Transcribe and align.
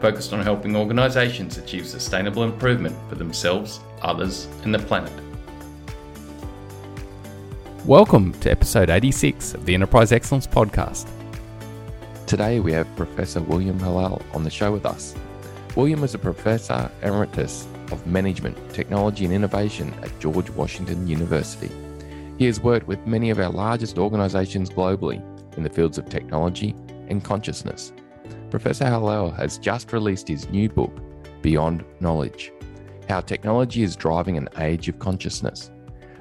focused 0.00 0.32
on 0.32 0.40
helping 0.40 0.74
organisations 0.74 1.58
achieve 1.58 1.86
sustainable 1.86 2.42
improvement 2.42 2.96
for 3.08 3.16
themselves, 3.16 3.80
others, 4.00 4.48
and 4.64 4.74
the 4.74 4.78
planet. 4.78 5.12
Welcome 7.84 8.32
to 8.40 8.50
episode 8.50 8.88
86 8.88 9.54
of 9.54 9.66
the 9.66 9.74
Enterprise 9.74 10.10
Excellence 10.12 10.46
Podcast. 10.46 11.06
Today 12.26 12.60
we 12.60 12.72
have 12.72 12.86
Professor 12.96 13.40
William 13.40 13.78
Halal 13.78 14.22
on 14.34 14.42
the 14.42 14.50
show 14.50 14.72
with 14.72 14.86
us. 14.86 15.14
William 15.76 16.02
is 16.02 16.14
a 16.14 16.18
Professor 16.18 16.90
Emeritus 17.02 17.66
of 17.92 18.06
Management, 18.06 18.56
Technology 18.72 19.24
and 19.26 19.34
Innovation 19.34 19.92
at 20.02 20.18
George 20.18 20.48
Washington 20.50 21.06
University. 21.06 21.70
He 22.38 22.46
has 22.46 22.60
worked 22.60 22.86
with 22.86 23.06
many 23.06 23.28
of 23.28 23.38
our 23.38 23.50
largest 23.50 23.98
organisations 23.98 24.70
globally 24.70 25.22
in 25.58 25.62
the 25.62 25.68
fields 25.68 25.98
of 25.98 26.08
technology 26.08 26.74
and 27.08 27.22
consciousness. 27.22 27.92
Professor 28.50 28.84
Halal 28.84 29.34
has 29.36 29.58
just 29.58 29.92
released 29.92 30.26
his 30.26 30.48
new 30.50 30.68
book, 30.68 30.92
Beyond 31.40 31.84
Knowledge 32.00 32.52
How 33.08 33.20
Technology 33.20 33.84
is 33.84 33.94
Driving 33.94 34.36
an 34.36 34.48
Age 34.58 34.88
of 34.88 34.98
Consciousness. 34.98 35.70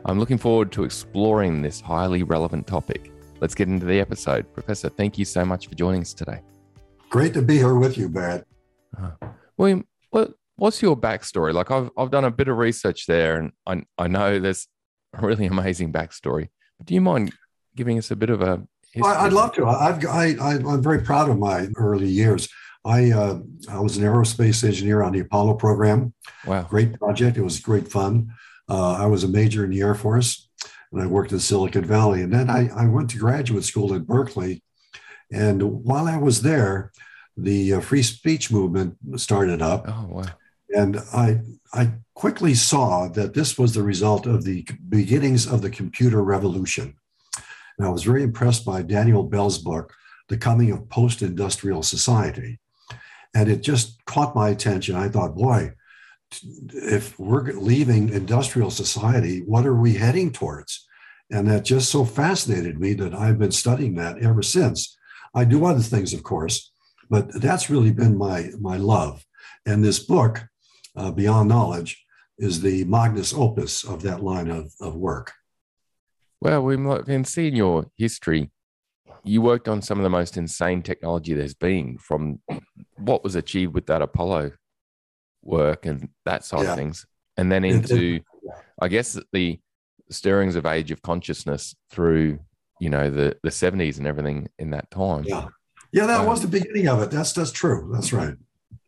I'm 0.05 0.19
looking 0.19 0.37
forward 0.37 0.71
to 0.73 0.83
exploring 0.83 1.63
this 1.63 1.81
highly 1.81 2.21
relevant 2.21 2.67
topic. 2.67 3.11
Let's 3.41 3.55
get 3.55 3.67
into 3.67 3.87
the 3.87 3.99
episode. 3.99 4.53
Professor, 4.53 4.89
thank 4.89 5.17
you 5.17 5.25
so 5.25 5.43
much 5.43 5.67
for 5.67 5.75
joining 5.75 6.01
us 6.01 6.13
today. 6.13 6.41
Great 7.09 7.33
to 7.33 7.41
be 7.41 7.57
here 7.57 7.75
with 7.75 7.97
you, 7.97 8.07
Brad. 8.07 8.45
Uh, 8.95 9.11
William, 9.57 9.87
what, 10.11 10.33
what's 10.55 10.83
your 10.83 10.95
backstory? 10.95 11.51
Like, 11.51 11.71
I've, 11.71 11.89
I've 11.97 12.11
done 12.11 12.25
a 12.25 12.31
bit 12.31 12.47
of 12.47 12.57
research 12.57 13.07
there 13.07 13.37
and 13.37 13.53
I, 13.65 13.83
I 13.97 14.07
know 14.07 14.39
there's 14.39 14.67
a 15.13 15.25
really 15.25 15.47
amazing 15.47 15.91
backstory. 15.91 16.49
But 16.77 16.85
do 16.85 16.93
you 16.93 17.01
mind 17.01 17.33
giving 17.75 17.97
us 17.97 18.11
a 18.11 18.15
bit 18.15 18.29
of 18.29 18.43
a 18.43 18.61
I'd 19.03 19.33
love 19.33 19.53
to. 19.53 19.67
I've, 19.67 20.05
I, 20.05 20.35
I, 20.41 20.53
am 20.55 20.81
very 20.81 21.01
proud 21.01 21.29
of 21.29 21.37
my 21.37 21.67
early 21.75 22.07
years. 22.07 22.49
I, 22.85 23.11
uh, 23.11 23.39
I 23.69 23.79
was 23.79 23.97
an 23.97 24.03
aerospace 24.03 24.63
engineer 24.63 25.03
on 25.03 25.13
the 25.13 25.19
Apollo 25.19 25.55
program. 25.55 26.13
Wow. 26.45 26.63
Great 26.63 26.93
project. 26.93 27.37
It 27.37 27.43
was 27.43 27.59
great 27.59 27.87
fun. 27.87 28.33
Uh, 28.67 28.93
I 28.93 29.05
was 29.05 29.23
a 29.23 29.27
major 29.27 29.65
in 29.65 29.71
the 29.71 29.81
Air 29.81 29.95
Force 29.95 30.49
and 30.91 31.01
I 31.01 31.05
worked 31.05 31.31
in 31.31 31.39
Silicon 31.39 31.85
Valley. 31.85 32.21
And 32.21 32.33
then 32.33 32.49
I, 32.49 32.69
I 32.69 32.87
went 32.87 33.09
to 33.11 33.17
graduate 33.17 33.63
school 33.63 33.93
at 33.93 34.07
Berkeley. 34.07 34.63
And 35.31 35.61
while 35.83 36.07
I 36.07 36.17
was 36.17 36.41
there, 36.41 36.91
the 37.37 37.75
uh, 37.75 37.79
free 37.79 38.03
speech 38.03 38.51
movement 38.51 38.97
started 39.17 39.61
up. 39.61 39.85
Oh, 39.87 40.07
wow. 40.09 40.25
And 40.69 40.97
I, 41.13 41.41
I 41.73 41.91
quickly 42.13 42.53
saw 42.53 43.07
that 43.09 43.33
this 43.33 43.57
was 43.57 43.73
the 43.73 43.83
result 43.83 44.25
of 44.25 44.43
the 44.43 44.67
beginnings 44.87 45.47
of 45.47 45.61
the 45.61 45.69
computer 45.69 46.23
revolution. 46.23 46.95
And 47.79 47.87
I 47.87 47.91
was 47.91 48.03
very 48.03 48.23
impressed 48.23 48.65
by 48.65 48.81
Daniel 48.81 49.23
Bell's 49.23 49.57
book, 49.57 49.93
The 50.27 50.37
Coming 50.37 50.71
of 50.71 50.89
Post 50.89 51.21
Industrial 51.21 51.81
Society. 51.81 52.59
And 53.33 53.49
it 53.49 53.61
just 53.61 54.03
caught 54.05 54.35
my 54.35 54.49
attention. 54.49 54.95
I 54.95 55.07
thought, 55.07 55.35
boy, 55.35 55.71
if 56.73 57.17
we're 57.17 57.53
leaving 57.53 58.09
industrial 58.09 58.69
society, 58.69 59.41
what 59.45 59.65
are 59.65 59.75
we 59.75 59.93
heading 59.93 60.31
towards? 60.31 60.85
And 61.31 61.47
that 61.47 61.63
just 61.63 61.89
so 61.89 62.03
fascinated 62.03 62.79
me 62.79 62.93
that 62.95 63.13
I've 63.13 63.39
been 63.39 63.51
studying 63.51 63.95
that 63.95 64.21
ever 64.21 64.41
since. 64.41 64.97
I 65.33 65.45
do 65.45 65.65
other 65.65 65.79
things, 65.79 66.13
of 66.13 66.23
course, 66.23 66.71
but 67.09 67.29
that's 67.41 67.69
really 67.69 67.91
been 67.91 68.17
my, 68.17 68.49
my 68.59 68.77
love. 68.77 69.25
And 69.65 69.83
this 69.83 69.99
book, 69.99 70.43
uh, 70.95 71.11
Beyond 71.11 71.47
Knowledge, 71.47 72.03
is 72.39 72.61
the 72.61 72.83
magnus 72.85 73.33
opus 73.33 73.83
of 73.83 74.01
that 74.01 74.23
line 74.23 74.49
of, 74.49 74.73
of 74.81 74.95
work. 74.95 75.33
Well, 76.41 76.63
we 76.63 76.77
can 77.03 77.25
see 77.25 77.47
in 77.47 77.55
your 77.55 77.85
history, 77.97 78.49
you 79.23 79.41
worked 79.41 79.67
on 79.67 79.81
some 79.81 79.99
of 79.99 80.03
the 80.03 80.09
most 80.09 80.37
insane 80.37 80.81
technology 80.81 81.33
there's 81.33 81.53
been 81.53 81.97
from 81.97 82.39
what 82.97 83.23
was 83.23 83.35
achieved 83.35 83.73
with 83.73 83.87
that 83.87 84.01
Apollo 84.01 84.53
work 85.41 85.85
and 85.85 86.09
that 86.25 86.45
side 86.45 86.63
yeah. 86.63 86.71
of 86.71 86.77
things. 86.77 87.05
And 87.35 87.51
then 87.51 87.63
into, 87.63 88.21
I 88.81 88.87
guess, 88.87 89.17
the 89.33 89.59
stirrings 90.09 90.55
of 90.55 90.65
age 90.65 90.91
of 90.91 91.01
consciousness 91.01 91.75
through, 91.91 92.39
you 92.79 92.89
know, 92.89 93.09
the, 93.09 93.37
the 93.43 93.49
70s 93.49 93.97
and 93.97 94.07
everything 94.07 94.49
in 94.57 94.71
that 94.71 94.89
time. 94.91 95.23
Yeah. 95.25 95.47
Yeah, 95.91 96.05
that 96.05 96.21
um, 96.21 96.27
was 96.27 96.41
the 96.41 96.47
beginning 96.47 96.87
of 96.87 97.01
it. 97.01 97.11
That's 97.11 97.33
that's 97.33 97.51
true. 97.51 97.89
That's 97.91 98.13
right. 98.13 98.35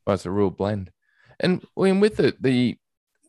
Well, 0.05 0.13
it's 0.13 0.25
a 0.25 0.31
real 0.31 0.51
blend. 0.51 0.91
And 1.39 1.65
when 1.73 1.99
with 1.99 2.19
it, 2.19 2.41
the 2.41 2.77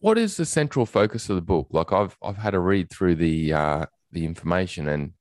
what 0.01 0.19
is 0.19 0.37
the 0.37 0.45
central 0.45 0.85
focus 0.85 1.31
of 1.31 1.37
the 1.37 1.43
book? 1.43 1.69
Like 1.71 1.93
I've 1.93 2.17
I've 2.23 2.37
had 2.37 2.55
a 2.55 2.59
read 2.59 2.91
through 2.91 3.17
the 3.17 3.53
uh, 3.53 3.87
the 4.13 4.25
information 4.25 4.89
and 4.89 5.13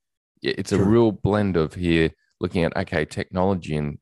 it's 0.41 0.71
a 0.71 0.77
sure. 0.77 0.85
real 0.85 1.11
blend 1.11 1.55
of 1.55 1.73
here 1.73 2.11
looking 2.39 2.63
at 2.63 2.75
okay 2.75 3.05
technology 3.05 3.75
and 3.75 3.97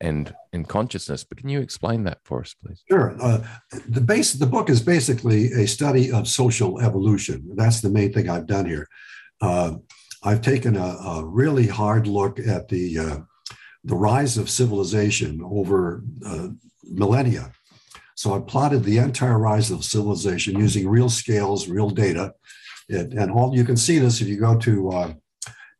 and 0.00 0.34
and 0.52 0.68
consciousness 0.68 1.24
but 1.24 1.38
can 1.38 1.48
you 1.48 1.60
explain 1.60 2.04
that 2.04 2.18
for 2.24 2.40
us 2.40 2.54
please? 2.54 2.82
Sure. 2.88 3.14
Uh, 3.20 3.42
the 3.88 4.00
base 4.00 4.32
the 4.32 4.46
book 4.46 4.70
is 4.70 4.80
basically 4.80 5.52
a 5.52 5.66
study 5.66 6.10
of 6.10 6.26
social 6.26 6.80
evolution. 6.80 7.50
That's 7.54 7.80
the 7.80 7.90
main 7.90 8.12
thing 8.12 8.28
i've 8.28 8.46
done 8.46 8.66
here. 8.66 8.86
Uh, 9.40 9.76
i've 10.22 10.42
taken 10.42 10.76
a, 10.76 10.86
a, 10.86 11.24
really 11.24 11.66
hard 11.66 12.06
look 12.06 12.38
at 12.38 12.68
the 12.68 12.98
uh, 12.98 13.18
the 13.84 13.96
rise 13.96 14.38
of 14.38 14.50
civilization 14.50 15.40
over 15.42 16.02
uh, 16.24 16.48
millennia. 16.84 17.52
So 18.14 18.34
i 18.34 18.40
plotted 18.40 18.84
the 18.84 18.98
entire 18.98 19.38
rise 19.38 19.70
of 19.70 19.84
civilization 19.84 20.58
using 20.58 20.88
real 20.88 21.10
scales 21.10 21.68
real 21.68 21.90
data 21.90 22.32
it, 22.90 23.12
and 23.12 23.30
all 23.30 23.54
you 23.54 23.64
can 23.64 23.76
see 23.76 23.98
this 23.98 24.20
if 24.20 24.28
you 24.28 24.38
go 24.38 24.58
to 24.58 24.90
uh, 24.90 25.12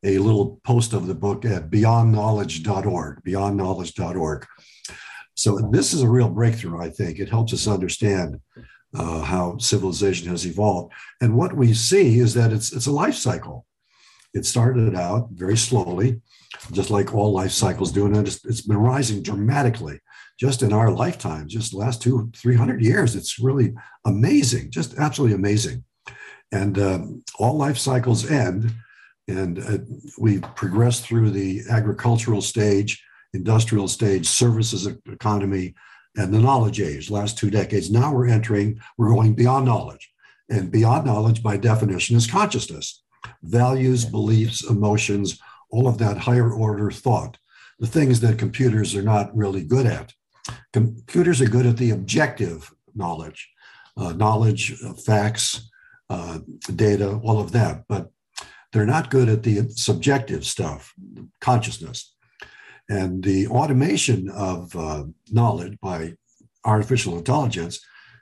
a 0.04 0.18
little 0.18 0.60
post 0.64 0.92
of 0.92 1.06
the 1.06 1.14
book 1.14 1.44
at 1.44 1.70
beyondknowledge.org, 1.70 3.22
beyondknowledge.org. 3.24 4.46
So 5.34 5.58
this 5.70 5.92
is 5.92 6.02
a 6.02 6.08
real 6.08 6.28
breakthrough, 6.28 6.80
I 6.80 6.90
think. 6.90 7.18
It 7.18 7.28
helps 7.28 7.52
us 7.52 7.66
understand 7.66 8.40
uh, 8.94 9.22
how 9.22 9.58
civilization 9.58 10.28
has 10.28 10.46
evolved. 10.46 10.92
And 11.20 11.36
what 11.36 11.56
we 11.56 11.74
see 11.74 12.18
is 12.18 12.34
that 12.34 12.52
it's, 12.52 12.72
it's 12.72 12.86
a 12.86 12.92
life 12.92 13.14
cycle. 13.14 13.66
It 14.32 14.46
started 14.46 14.94
out 14.94 15.28
very 15.32 15.56
slowly, 15.56 16.20
just 16.72 16.90
like 16.90 17.14
all 17.14 17.32
life 17.32 17.52
cycles 17.52 17.92
do, 17.92 18.06
and 18.06 18.16
it's, 18.16 18.44
it's 18.44 18.60
been 18.60 18.76
rising 18.76 19.22
dramatically 19.22 19.98
just 20.38 20.62
in 20.62 20.72
our 20.72 20.90
lifetime, 20.90 21.48
just 21.48 21.74
last 21.74 22.00
two, 22.00 22.30
300 22.36 22.82
years. 22.82 23.16
It's 23.16 23.38
really 23.38 23.74
amazing, 24.06 24.70
just 24.70 24.96
absolutely 24.98 25.34
amazing. 25.34 25.84
And 26.52 26.78
um, 26.78 27.22
all 27.38 27.56
life 27.56 27.78
cycles 27.78 28.30
end, 28.30 28.72
and 29.28 29.58
uh, 29.58 29.78
we 30.18 30.40
progress 30.56 31.00
through 31.00 31.30
the 31.30 31.62
agricultural 31.70 32.42
stage, 32.42 33.02
industrial 33.32 33.86
stage, 33.86 34.26
services 34.26 34.86
economy, 35.06 35.74
and 36.16 36.34
the 36.34 36.40
knowledge 36.40 36.80
age, 36.80 37.10
last 37.10 37.38
two 37.38 37.50
decades. 37.50 37.90
Now 37.90 38.12
we're 38.12 38.28
entering, 38.28 38.80
we're 38.98 39.14
going 39.14 39.34
beyond 39.34 39.66
knowledge. 39.66 40.10
And 40.48 40.72
beyond 40.72 41.06
knowledge, 41.06 41.42
by 41.42 41.56
definition, 41.56 42.16
is 42.16 42.26
consciousness, 42.26 43.04
values, 43.42 44.04
beliefs, 44.04 44.68
emotions, 44.68 45.38
all 45.70 45.86
of 45.86 45.98
that 45.98 46.18
higher 46.18 46.52
order 46.52 46.90
thought, 46.90 47.38
the 47.78 47.86
things 47.86 48.18
that 48.20 48.38
computers 48.38 48.96
are 48.96 49.02
not 49.02 49.34
really 49.36 49.62
good 49.62 49.86
at. 49.86 50.12
Computers 50.72 51.40
are 51.40 51.48
good 51.48 51.66
at 51.66 51.76
the 51.76 51.90
objective 51.90 52.72
knowledge, 52.94 53.48
uh, 53.96 54.12
knowledge, 54.12 54.74
uh, 54.84 54.92
facts, 54.94 55.69
uh, 56.10 56.38
data, 56.74 57.18
all 57.22 57.40
of 57.40 57.52
that, 57.52 57.84
but 57.88 58.10
they're 58.72 58.86
not 58.86 59.10
good 59.10 59.28
at 59.28 59.42
the 59.42 59.68
subjective 59.70 60.44
stuff, 60.44 60.92
consciousness. 61.40 62.14
And 62.88 63.22
the 63.22 63.46
automation 63.46 64.28
of 64.30 64.74
uh, 64.76 65.04
knowledge 65.30 65.78
by 65.80 66.14
artificial 66.64 67.16
intelligence 67.16 67.80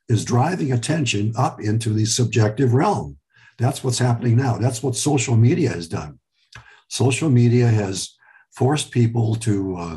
is 0.08 0.24
driving 0.24 0.72
attention 0.72 1.32
up 1.36 1.60
into 1.60 1.90
the 1.90 2.04
subjective 2.04 2.74
realm. 2.74 3.16
That's 3.58 3.82
what's 3.82 3.98
happening 3.98 4.36
now. 4.36 4.58
That's 4.58 4.82
what 4.82 4.94
social 4.94 5.36
media 5.36 5.70
has 5.70 5.88
done. 5.88 6.18
Social 6.88 7.28
media 7.28 7.66
has 7.66 8.14
forced 8.54 8.90
people 8.90 9.34
to 9.36 9.76
uh, 9.76 9.96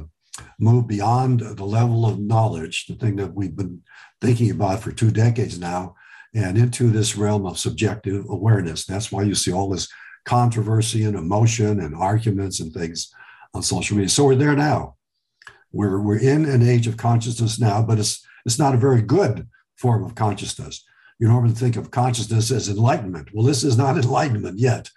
move 0.59 0.87
beyond 0.87 1.41
the 1.41 1.65
level 1.65 2.05
of 2.05 2.19
knowledge, 2.19 2.87
the 2.87 2.95
thing 2.95 3.15
that 3.17 3.33
we've 3.33 3.55
been 3.55 3.81
thinking 4.21 4.51
about 4.51 4.79
for 4.79 4.91
two 4.91 5.11
decades 5.11 5.59
now, 5.59 5.95
and 6.33 6.57
into 6.57 6.89
this 6.89 7.17
realm 7.17 7.45
of 7.45 7.59
subjective 7.59 8.25
awareness. 8.29 8.85
That's 8.85 9.11
why 9.11 9.23
you 9.23 9.35
see 9.35 9.51
all 9.51 9.69
this 9.69 9.89
controversy 10.25 11.03
and 11.03 11.15
emotion 11.15 11.79
and 11.79 11.95
arguments 11.95 12.59
and 12.59 12.73
things 12.73 13.11
on 13.53 13.63
social 13.63 13.97
media. 13.97 14.09
So 14.09 14.25
we're 14.25 14.35
there 14.35 14.55
now. 14.55 14.95
We're, 15.71 15.99
we're 15.99 16.19
in 16.19 16.45
an 16.45 16.61
age 16.61 16.87
of 16.87 16.97
consciousness 16.97 17.59
now, 17.59 17.81
but 17.81 17.99
it's, 17.99 18.25
it's 18.45 18.59
not 18.59 18.75
a 18.75 18.79
very 18.79 19.01
good 19.01 19.47
form 19.77 20.03
of 20.03 20.15
consciousness. 20.15 20.83
You 21.19 21.27
normally 21.27 21.53
think 21.53 21.75
of 21.75 21.91
consciousness 21.91 22.51
as 22.51 22.69
enlightenment. 22.69 23.29
Well, 23.33 23.45
this 23.45 23.63
is 23.63 23.77
not 23.77 23.97
enlightenment 24.03 24.59
yet. 24.59 24.89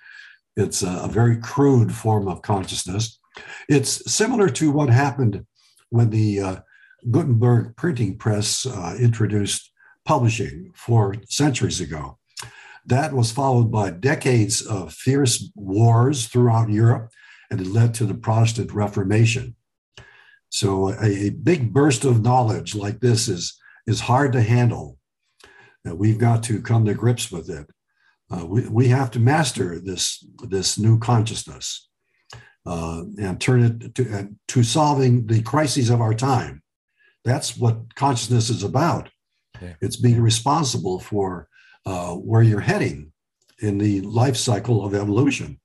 It's 0.57 0.83
a, 0.83 1.01
a 1.05 1.09
very 1.09 1.37
crude 1.37 1.93
form 1.93 2.29
of 2.29 2.43
consciousness. 2.43 3.19
It's 3.69 4.13
similar 4.13 4.49
to 4.51 4.71
what 4.71 4.89
happened 4.89 5.45
when 5.91 6.11
the 6.11 6.41
uh, 6.41 6.57
Gutenberg 7.11 7.77
printing 7.77 8.17
press 8.17 8.67
uh, 8.67 8.97
introduced 8.99 9.71
publishing 10.05 10.73
for 10.75 11.17
centuries 11.29 11.81
ago. 11.81 12.19
That 12.87 13.15
was 13.15 13.33
followed 13.33 13.71
by 13.73 13.91
decades 13.91 14.61
of 14.61 14.93
fierce 14.93 15.51
wars 15.55 16.27
throughout 16.27 16.69
Europe, 16.69 17.11
and 17.51 17.61
it 17.61 17.67
led 17.67 17.95
to 17.95 18.05
the 18.05 18.15
Protestant 18.15 18.73
Reformation. 18.73 19.57
So, 20.51 20.91
a, 20.91 21.27
a 21.27 21.31
big 21.31 21.73
burst 21.73 22.05
of 22.05 22.23
knowledge 22.23 22.75
like 22.75 23.01
this 23.01 23.27
is, 23.29 23.59
is 23.87 24.01
hard 24.01 24.33
to 24.35 24.43
handle. 24.43 24.99
Uh, 25.89 25.97
we've 25.97 26.19
got 26.19 26.43
to 26.45 26.61
come 26.63 26.85
to 26.85 26.95
grips 26.95 27.33
with 27.33 27.51
it. 27.51 27.67
Uh, 28.31 28.47
we, 28.47 28.69
we 28.69 28.89
have 28.89 29.11
to 29.13 29.19
master 29.19 29.81
this, 29.81 30.25
this 30.49 30.79
new 30.79 30.99
consciousness 30.99 31.89
uh, 32.67 33.03
and 33.19 33.41
turn 33.41 33.63
it 33.63 33.95
to, 33.95 34.29
to 34.49 34.63
solving 34.63 35.27
the 35.27 35.43
crises 35.43 35.91
of 35.91 36.01
our 36.01 36.15
time. 36.15 36.63
That's 37.25 37.57
what 37.57 37.95
consciousness 37.95 38.51
is 38.51 38.63
about. 38.63 39.09
Yeah. 39.61 39.75
It's 39.81 39.97
being 39.97 40.21
responsible 40.21 41.01
for 41.01 41.49
uh, 41.87 42.15
where 42.15 42.43
you're 42.43 42.61
heading 42.61 43.13
in 43.61 43.79
the 43.79 44.01
life 44.01 44.37
cycle 44.37 44.85
of 44.85 44.95
evolution. 44.95 45.61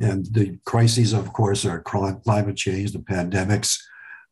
And 0.00 0.26
the 0.26 0.58
crises, 0.64 1.12
of 1.12 1.32
course, 1.32 1.64
are 1.64 1.80
climate 1.80 2.56
change, 2.56 2.92
the 2.92 3.00
pandemics, 3.00 3.78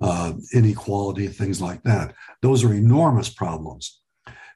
uh, 0.00 0.34
inequality, 0.52 1.26
things 1.28 1.60
like 1.60 1.82
that. 1.82 2.14
Those 2.42 2.64
are 2.64 2.74
enormous 2.74 3.28
problems, 3.30 4.00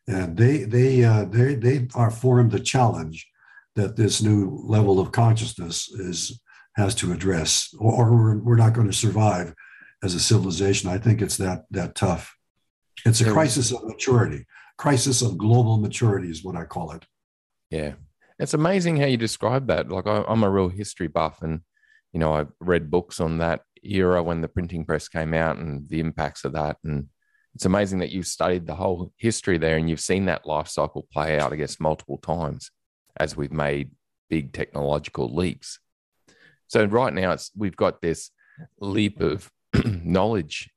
and 0.06 0.36
they 0.36 0.64
they 0.64 1.02
uh, 1.02 1.24
they 1.24 1.54
they 1.54 1.88
are 1.94 2.10
formed 2.10 2.52
the 2.52 2.60
challenge 2.60 3.26
that 3.74 3.96
this 3.96 4.22
new 4.22 4.62
level 4.64 5.00
of 5.00 5.12
consciousness 5.12 5.90
is 5.90 6.40
has 6.76 6.94
to 6.96 7.12
address, 7.12 7.74
or, 7.78 7.92
or 7.92 8.16
we're, 8.16 8.38
we're 8.38 8.56
not 8.56 8.74
going 8.74 8.86
to 8.86 8.92
survive 8.92 9.54
as 10.02 10.14
a 10.14 10.20
civilization. 10.20 10.88
I 10.90 10.98
think 10.98 11.22
it's 11.22 11.36
that 11.38 11.64
that 11.70 11.94
tough. 11.94 12.36
It's 13.04 13.20
a 13.20 13.30
crisis 13.32 13.72
of 13.72 13.84
maturity, 13.84 14.46
crisis 14.76 15.22
of 15.22 15.38
global 15.38 15.78
maturity 15.78 16.30
is 16.30 16.44
what 16.44 16.56
I 16.56 16.64
call 16.64 16.92
it. 16.92 17.04
Yeah, 17.70 17.94
it's 18.38 18.54
amazing 18.54 18.96
how 18.96 19.06
you 19.06 19.16
describe 19.16 19.66
that. 19.68 19.88
Like 19.88 20.06
I, 20.06 20.24
I'm 20.28 20.42
a 20.42 20.50
real 20.50 20.68
history 20.68 21.08
buff, 21.08 21.42
and 21.42 21.60
you 22.12 22.20
know 22.20 22.34
I 22.34 22.46
read 22.60 22.90
books 22.90 23.20
on 23.20 23.38
that 23.38 23.62
era 23.82 24.22
when 24.22 24.40
the 24.40 24.48
printing 24.48 24.84
press 24.84 25.08
came 25.08 25.34
out 25.34 25.56
and 25.56 25.88
the 25.88 26.00
impacts 26.00 26.44
of 26.44 26.52
that, 26.52 26.78
and 26.84 27.08
it's 27.54 27.64
amazing 27.64 27.98
that 27.98 28.10
you've 28.10 28.26
studied 28.26 28.66
the 28.66 28.74
whole 28.74 29.12
history 29.16 29.58
there 29.58 29.76
and 29.76 29.90
you've 29.90 30.00
seen 30.00 30.26
that 30.26 30.46
life 30.46 30.68
cycle 30.68 31.06
play 31.12 31.38
out, 31.38 31.52
I 31.52 31.56
guess, 31.56 31.80
multiple 31.80 32.18
times 32.18 32.70
as 33.18 33.36
we've 33.36 33.52
made 33.52 33.90
big 34.28 34.52
technological 34.52 35.34
leaps. 35.34 35.80
So 36.68 36.84
right 36.84 37.12
now, 37.12 37.32
it's 37.32 37.50
we've 37.56 37.76
got 37.76 38.00
this 38.00 38.30
leap 38.78 39.20
of 39.20 39.50
knowledge 39.84 40.70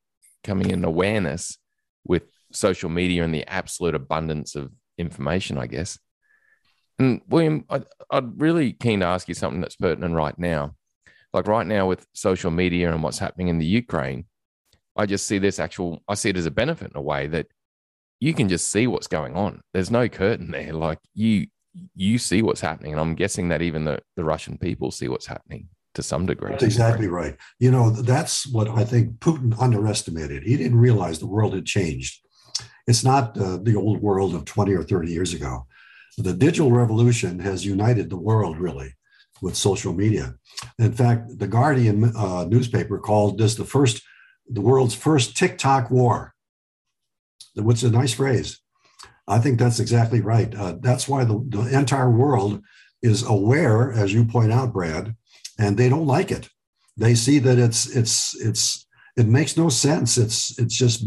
coming 0.44 0.72
in 0.72 0.84
awareness 0.84 1.58
with 2.06 2.24
social 2.52 2.90
media 2.90 3.24
and 3.24 3.34
the 3.34 3.48
absolute 3.48 3.96
abundance 3.96 4.56
of 4.56 4.72
information, 4.98 5.58
I 5.58 5.68
guess. 5.68 6.00
And 7.00 7.22
William, 7.28 7.66
I, 7.70 7.82
I'd 8.12 8.40
really 8.40 8.74
keen 8.74 9.00
to 9.00 9.08
ask 9.08 9.28
you 9.28 9.34
something 9.34 9.62
that's 9.62 9.76
pertinent 9.76 10.14
right 10.14 10.38
now. 10.38 10.76
Like 11.34 11.48
right 11.48 11.66
now 11.66 11.88
with 11.88 12.06
social 12.14 12.52
media 12.52 12.92
and 12.92 13.02
what's 13.02 13.18
happening 13.18 13.48
in 13.48 13.58
the 13.58 13.66
Ukraine, 13.66 14.26
I 14.96 15.08
just 15.08 15.26
see 15.26 15.40
this 15.40 15.60
actual, 15.60 16.04
I 16.08 16.14
see 16.14 16.30
it 16.30 16.38
as 16.38 16.46
a 16.46 16.52
benefit 16.52 16.92
in 16.92 16.98
a 16.98 17.02
way 17.02 17.28
that 17.28 17.48
you 18.20 18.34
can 18.34 18.48
just 18.48 18.72
see 18.72 18.86
what's 18.86 19.08
going 19.08 19.36
on. 19.36 19.62
There's 19.74 19.90
no 19.90 20.08
curtain 20.08 20.52
there. 20.52 20.72
Like 20.74 21.00
you, 21.16 21.48
you 21.96 22.20
see 22.20 22.44
what's 22.44 22.62
happening. 22.62 22.92
And 22.92 23.02
I'm 23.02 23.16
guessing 23.16 23.50
that 23.50 23.64
even 23.64 23.86
the, 23.86 24.00
the 24.16 24.24
Russian 24.24 24.60
people 24.60 24.92
see 24.92 25.08
what's 25.08 25.26
happening 25.26 25.70
to 25.94 26.04
some 26.04 26.26
degree. 26.26 26.52
That's 26.52 26.64
exactly 26.64 27.08
right. 27.08 27.36
You 27.60 27.72
know, 27.72 27.90
that's 27.92 28.48
what 28.48 28.68
I 28.68 28.84
think 28.84 29.20
Putin 29.20 29.56
underestimated. 29.60 30.44
He 30.44 30.58
didn't 30.58 30.80
realize 30.80 31.20
the 31.20 31.28
world 31.28 31.54
had 31.54 31.66
changed. 31.66 32.22
It's 32.88 33.04
not 33.04 33.38
uh, 33.38 33.58
the 33.58 33.76
old 33.76 34.02
world 34.02 34.36
of 34.36 34.46
20 34.46 34.74
or 34.74 34.84
30 34.84 35.12
years 35.12 35.34
ago. 35.34 35.68
The 36.18 36.34
digital 36.34 36.72
revolution 36.72 37.40
has 37.40 37.66
united 37.66 38.10
the 38.10 38.18
world 38.18 38.60
really 38.60 38.96
with 39.42 39.56
social 39.56 39.94
media. 39.94 40.36
In 40.80 40.94
fact, 40.94 41.40
the 41.40 41.48
Guardian 41.48 42.16
uh, 42.16 42.46
newspaper 42.46 43.00
called 43.00 43.38
this 43.38 43.56
the 43.56 43.66
first, 43.66 44.02
the 44.48 44.62
world's 44.62 44.96
first 44.96 45.38
TikTok 45.38 45.90
war. 45.90 46.34
Is 47.56 47.84
a 47.84 47.92
nice 47.92 48.14
phrase. 48.14 48.60
I 49.28 49.40
think 49.40 49.60
that's 49.60 49.80
exactly 49.80 50.22
right. 50.22 50.54
Uh, 50.56 50.76
that's 50.80 51.08
why 51.08 51.24
the, 51.24 51.44
the 51.50 51.78
entire 51.78 52.10
world 52.10 52.62
is 53.02 53.24
aware, 53.24 53.92
as 53.92 54.14
you 54.14 54.26
point 54.26 54.52
out, 54.52 54.74
Brad, 54.74 55.16
and 55.60 55.78
they 55.78 55.90
don't 55.90 56.08
like 56.08 56.32
it. 56.32 56.50
They 56.98 57.16
see 57.16 57.40
that 57.40 57.58
it's 57.58 57.88
it's 57.96 58.36
it's 58.42 58.86
it 59.16 59.28
makes 59.28 59.58
no 59.58 59.70
sense. 59.70 60.18
It's 60.18 60.58
it's 60.60 60.76
just 60.76 61.06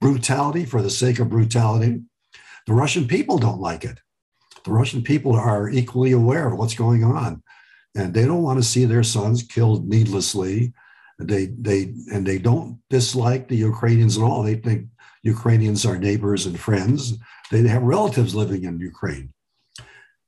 brutality 0.00 0.64
for 0.64 0.82
the 0.82 0.90
sake 0.90 1.18
of 1.18 1.30
brutality. 1.30 2.02
The 2.66 2.74
Russian 2.74 3.06
people 3.06 3.38
don't 3.38 3.60
like 3.60 3.84
it. 3.84 4.00
The 4.64 4.72
Russian 4.72 5.02
people 5.02 5.34
are 5.34 5.68
equally 5.70 6.12
aware 6.12 6.48
of 6.48 6.58
what's 6.58 6.74
going 6.74 7.04
on, 7.04 7.42
and 7.94 8.12
they 8.12 8.24
don't 8.24 8.42
want 8.42 8.58
to 8.58 8.68
see 8.68 8.84
their 8.84 9.04
sons 9.04 9.42
killed 9.42 9.88
needlessly. 9.88 10.72
They 11.18 11.46
they 11.46 11.94
and 12.12 12.26
they 12.26 12.38
don't 12.38 12.80
dislike 12.90 13.48
the 13.48 13.56
Ukrainians 13.56 14.18
at 14.18 14.24
all. 14.24 14.42
They 14.42 14.56
think 14.56 14.88
Ukrainians 15.22 15.84
are 15.86 15.98
neighbors 15.98 16.46
and 16.46 16.58
friends. 16.58 17.18
They 17.50 17.66
have 17.68 17.82
relatives 17.82 18.34
living 18.34 18.64
in 18.64 18.80
Ukraine. 18.80 19.32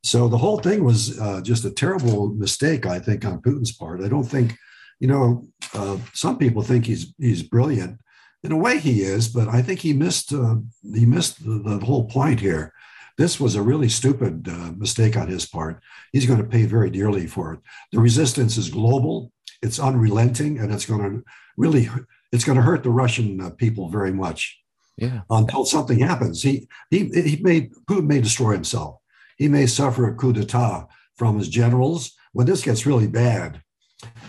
So 0.04 0.28
the 0.28 0.38
whole 0.38 0.58
thing 0.58 0.84
was 0.84 1.18
uh, 1.20 1.40
just 1.40 1.64
a 1.64 1.70
terrible 1.70 2.28
mistake, 2.28 2.86
I 2.86 2.98
think, 2.98 3.24
on 3.24 3.42
Putin's 3.42 3.72
part. 3.72 4.02
I 4.02 4.08
don't 4.08 4.24
think, 4.24 4.56
you 5.00 5.08
know, 5.08 5.46
uh, 5.74 5.98
some 6.14 6.38
people 6.38 6.62
think 6.62 6.86
he's 6.86 7.14
he's 7.18 7.42
brilliant. 7.42 8.00
In 8.44 8.52
a 8.52 8.56
way, 8.56 8.78
he 8.78 9.02
is, 9.02 9.28
but 9.28 9.48
I 9.48 9.62
think 9.62 9.80
he 9.80 9.92
missed 9.92 10.32
uh, 10.32 10.56
he 10.94 11.04
missed 11.04 11.44
the, 11.44 11.58
the, 11.58 11.84
whole 11.84 12.06
point 12.06 12.38
here. 12.38 12.72
This 13.16 13.40
was 13.40 13.56
a 13.56 13.62
really 13.62 13.88
stupid 13.88 14.48
uh, 14.48 14.72
mistake 14.76 15.16
on 15.16 15.26
his 15.26 15.44
part. 15.44 15.82
He's 16.12 16.26
going 16.26 16.40
to 16.40 16.48
pay 16.48 16.64
very 16.64 16.90
dearly 16.90 17.26
for 17.26 17.54
it. 17.54 17.60
The 17.90 17.98
resistance 17.98 18.56
is 18.56 18.70
global. 18.70 19.32
It's 19.60 19.80
unrelenting, 19.80 20.60
and 20.60 20.72
it's 20.72 20.86
going 20.86 21.02
to 21.02 21.24
really 21.56 21.90
it's 22.30 22.44
going 22.44 22.56
to 22.56 22.62
hurt 22.62 22.84
the 22.84 22.90
Russian 22.90 23.40
uh, 23.40 23.50
people 23.50 23.88
very 23.88 24.12
much. 24.12 24.60
Yeah. 24.96 25.22
Until 25.30 25.64
something 25.64 25.98
happens, 25.98 26.42
he 26.42 26.68
he 26.90 27.08
he 27.08 27.40
may 27.42 27.68
Putin 27.88 28.06
may 28.06 28.20
destroy 28.20 28.52
himself 28.52 29.00
he 29.38 29.48
may 29.48 29.66
suffer 29.66 30.08
a 30.08 30.14
coup 30.14 30.32
d'etat 30.32 30.88
from 31.16 31.38
his 31.38 31.48
generals 31.48 32.12
when 32.32 32.46
this 32.46 32.62
gets 32.62 32.86
really 32.86 33.06
bad, 33.06 33.62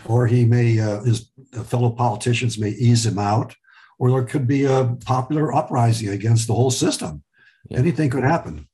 or 0.06 0.28
he 0.28 0.46
may 0.46 0.80
uh, 0.80 1.04
his 1.04 1.32
fellow 1.66 1.89
politicians 1.89 2.58
may 2.58 2.70
ease 2.70 3.06
him 3.06 3.20
out, 3.20 3.56
or 3.98 4.12
there 4.12 4.24
could 4.24 4.48
be 4.48 4.66
a 4.66 4.96
popular 5.06 5.54
uprising 5.54 6.10
against 6.10 6.48
the 6.48 6.54
whole 6.54 6.72
system. 6.72 7.24
Yeah. 7.70 7.80
Anything 7.80 8.10
could 8.10 8.24
happen. 8.24 8.68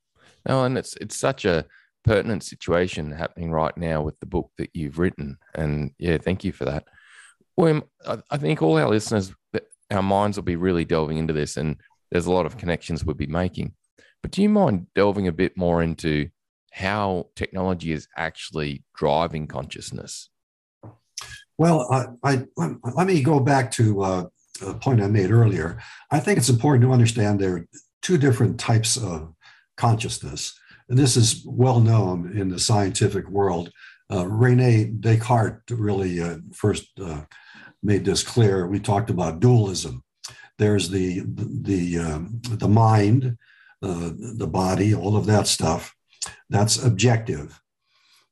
No, 0.47 0.65
and 0.65 0.77
it's 0.77 0.95
it's 0.97 1.17
such 1.17 1.45
a 1.45 1.65
pertinent 2.03 2.43
situation 2.43 3.11
happening 3.11 3.49
right 3.49 3.75
now 3.75 4.03
with 4.03 4.19
the 4.19 4.27
book 4.27 4.51
that 4.57 4.69
you've 4.73 4.99
written, 4.99 5.37
and 5.55 5.91
yeah, 5.97 6.17
thank 6.17 6.43
you 6.43 6.51
for 6.51 6.65
that. 6.65 6.85
William, 7.57 7.83
I, 8.05 8.17
I 8.29 8.37
think 8.37 8.61
all 8.61 8.77
our 8.77 8.89
listeners, 8.89 9.33
our 9.89 10.03
minds 10.03 10.37
will 10.37 10.43
be 10.43 10.57
really 10.57 10.85
delving 10.85 11.17
into 11.17 11.33
this, 11.33 11.57
and 11.57 11.77
there's 12.11 12.27
a 12.27 12.31
lot 12.31 12.45
of 12.45 12.57
connections 12.57 13.03
we'll 13.03 13.15
be 13.15 13.27
making. 13.27 13.73
But 14.25 14.31
do 14.31 14.41
you 14.41 14.49
mind 14.49 14.87
delving 14.95 15.27
a 15.27 15.31
bit 15.31 15.55
more 15.55 15.83
into 15.83 16.29
how 16.71 17.27
technology 17.35 17.91
is 17.91 18.07
actually 18.17 18.83
driving 18.95 19.45
consciousness? 19.45 20.31
Well, 21.59 21.87
I, 21.91 22.07
I, 22.23 22.45
let 22.57 23.05
me 23.05 23.21
go 23.21 23.39
back 23.39 23.69
to 23.73 24.01
uh, 24.01 24.25
a 24.65 24.73
point 24.73 25.03
I 25.03 25.05
made 25.09 25.29
earlier. 25.29 25.79
I 26.09 26.19
think 26.19 26.39
it's 26.39 26.49
important 26.49 26.81
to 26.85 26.91
understand 26.91 27.39
there 27.39 27.57
are 27.57 27.67
two 28.01 28.17
different 28.17 28.59
types 28.59 28.97
of 28.97 29.31
consciousness. 29.77 30.59
And 30.89 30.97
this 30.97 31.17
is 31.17 31.45
well 31.45 31.79
known 31.79 32.35
in 32.35 32.49
the 32.49 32.59
scientific 32.59 33.29
world. 33.29 33.69
Uh, 34.11 34.25
Rene 34.25 34.85
Descartes 34.85 35.69
really 35.69 36.19
uh, 36.19 36.37
first 36.51 36.87
uh, 36.99 37.25
made 37.83 38.05
this 38.05 38.23
clear. 38.23 38.65
We 38.65 38.79
talked 38.79 39.11
about 39.11 39.39
dualism. 39.39 40.03
There's 40.57 40.89
the 40.89 41.21
the 41.27 41.99
um, 41.99 42.41
the 42.43 42.67
mind, 42.67 43.37
the 43.81 44.47
body, 44.47 44.95
all 44.95 45.15
of 45.15 45.25
that 45.25 45.47
stuff. 45.47 45.95
That's 46.49 46.83
objective. 46.83 47.61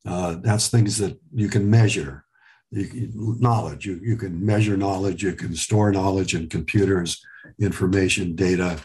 Uh, 0.06 0.36
that's 0.42 0.68
things 0.68 0.98
that 0.98 1.20
you 1.34 1.48
can 1.48 1.70
measure. 1.70 2.26
You, 2.72 3.36
knowledge, 3.40 3.86
you, 3.86 4.00
you 4.04 4.18
can 4.18 4.44
measure 4.44 4.76
knowledge, 4.76 5.24
you 5.24 5.34
can 5.34 5.56
store 5.56 5.92
knowledge 5.92 6.34
in 6.34 6.50
computers, 6.50 7.24
information, 7.60 8.36
data, 8.36 8.80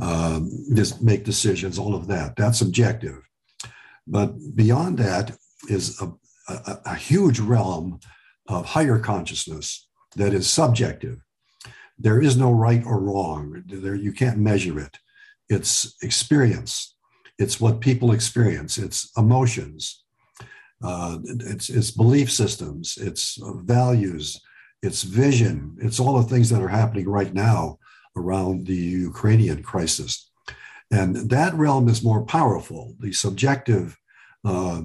um, 0.00 0.50
just 0.74 1.02
make 1.02 1.24
decisions, 1.24 1.78
all 1.78 1.94
of 1.94 2.08
that. 2.08 2.34
That's 2.36 2.60
objective. 2.60 3.22
But 4.06 4.56
beyond 4.56 4.98
that 4.98 5.36
is 5.68 6.00
a, 6.00 6.12
a, 6.48 6.78
a 6.86 6.94
huge 6.94 7.38
realm 7.38 8.00
of 8.48 8.66
higher 8.66 8.98
consciousness 8.98 9.88
that 10.16 10.34
is 10.34 10.50
subjective. 10.50 11.18
there 11.98 12.20
is 12.20 12.36
no 12.36 12.52
right 12.52 12.84
or 12.84 13.00
wrong. 13.00 13.64
There, 13.66 13.94
you 13.94 14.12
can't 14.12 14.38
measure 14.38 14.78
it. 14.78 14.98
It's 15.48 15.96
experience. 16.02 16.94
It's 17.38 17.60
what 17.60 17.80
people 17.80 18.12
experience. 18.12 18.78
It's 18.78 19.10
emotions. 19.16 20.04
Uh, 20.82 21.18
it's, 21.24 21.68
it's 21.70 21.90
belief 21.90 22.30
systems. 22.30 22.98
It's 23.00 23.38
values. 23.64 24.40
It's 24.82 25.02
vision. 25.02 25.76
It's 25.80 26.00
all 26.00 26.20
the 26.20 26.28
things 26.28 26.50
that 26.50 26.62
are 26.62 26.68
happening 26.68 27.08
right 27.08 27.32
now 27.32 27.78
around 28.16 28.66
the 28.66 28.74
Ukrainian 28.74 29.62
crisis. 29.62 30.30
And 30.90 31.16
that 31.30 31.54
realm 31.54 31.88
is 31.88 32.02
more 32.02 32.24
powerful. 32.24 32.94
The 33.00 33.12
subjective 33.12 33.96
uh, 34.44 34.82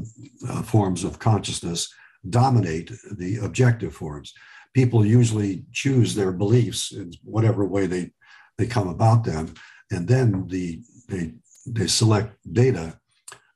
uh, 0.49 0.61
forms 0.63 1.03
of 1.03 1.19
consciousness 1.19 1.93
dominate 2.29 2.91
the 3.11 3.37
objective 3.37 3.93
forms. 3.93 4.33
People 4.73 5.05
usually 5.05 5.65
choose 5.71 6.15
their 6.15 6.31
beliefs 6.31 6.91
in 6.91 7.13
whatever 7.23 7.65
way 7.65 7.85
they, 7.85 8.11
they 8.57 8.65
come 8.65 8.87
about 8.87 9.23
them, 9.23 9.53
and 9.93 10.07
then 10.07 10.47
the, 10.47 10.81
they, 11.07 11.33
they 11.65 11.87
select 11.87 12.35
data 12.51 12.99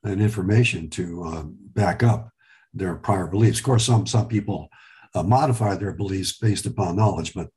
and 0.04 0.20
information 0.20 0.88
to 0.90 1.24
uh, 1.24 1.42
back 1.74 2.02
up 2.02 2.30
their 2.72 2.96
prior 2.96 3.26
beliefs. 3.26 3.58
Of 3.58 3.64
course, 3.64 3.84
some, 3.84 4.06
some 4.06 4.28
people 4.28 4.68
uh, 5.14 5.22
modify 5.22 5.74
their 5.74 5.92
beliefs 5.92 6.38
based 6.38 6.66
upon 6.66 6.96
knowledge, 6.96 7.34
but 7.34 7.48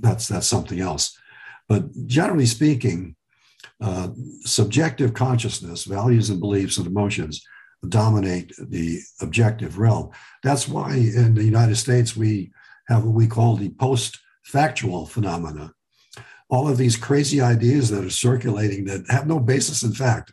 that's, 0.00 0.28
that's 0.28 0.46
something 0.46 0.80
else. 0.80 1.16
But 1.68 1.84
generally 2.06 2.46
speaking, 2.46 3.16
uh, 3.80 4.08
subjective 4.42 5.14
consciousness, 5.14 5.84
values 5.84 6.30
and 6.30 6.40
beliefs 6.40 6.78
and 6.78 6.86
emotions 6.86 7.44
dominate 7.88 8.52
the 8.58 9.00
objective 9.20 9.78
realm. 9.78 10.10
That's 10.42 10.68
why 10.68 10.94
in 10.94 11.34
the 11.34 11.44
United 11.44 11.76
States 11.76 12.16
we 12.16 12.50
have 12.88 13.04
what 13.04 13.14
we 13.14 13.26
call 13.26 13.56
the 13.56 13.70
post 13.70 14.18
factual 14.44 15.06
phenomena. 15.06 15.72
All 16.50 16.68
of 16.68 16.78
these 16.78 16.96
crazy 16.96 17.40
ideas 17.40 17.90
that 17.90 18.04
are 18.04 18.10
circulating 18.10 18.84
that 18.86 19.04
have 19.10 19.26
no 19.26 19.38
basis 19.38 19.82
in 19.82 19.92
fact. 19.92 20.32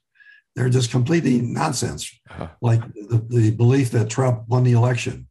They're 0.55 0.69
just 0.69 0.89
completely 0.89 1.41
nonsense, 1.41 2.17
uh-huh. 2.29 2.47
like 2.61 2.79
the, 2.93 3.25
the, 3.27 3.51
belief 3.51 3.91
that 3.91 4.09
Trump 4.09 4.47
won 4.47 4.63
the 4.63 4.71
election, 4.71 5.27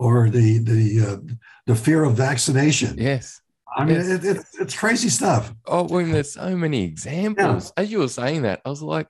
or 0.00 0.28
the 0.28 0.58
the 0.58 1.06
uh, 1.06 1.34
the 1.66 1.76
fear 1.76 2.02
of 2.02 2.14
vaccination. 2.14 2.98
Yes, 2.98 3.40
I 3.76 3.84
mean, 3.84 4.00
it, 4.00 4.24
it, 4.24 4.44
it's 4.58 4.76
crazy 4.76 5.08
stuff. 5.08 5.54
Oh, 5.66 5.84
when 5.84 6.10
there's 6.10 6.32
so 6.32 6.56
many 6.56 6.82
examples. 6.82 7.72
Yeah. 7.76 7.82
As 7.82 7.92
you 7.92 7.98
were 8.00 8.08
saying 8.08 8.42
that, 8.42 8.60
I 8.64 8.68
was 8.68 8.82
like, 8.82 9.06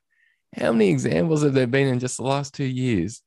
how 0.56 0.72
many 0.72 0.90
examples 0.90 1.42
have 1.42 1.54
there 1.54 1.66
been 1.66 1.88
in 1.88 1.98
just 1.98 2.18
the 2.18 2.24
last 2.24 2.54
two 2.54 2.64
years 2.64 3.22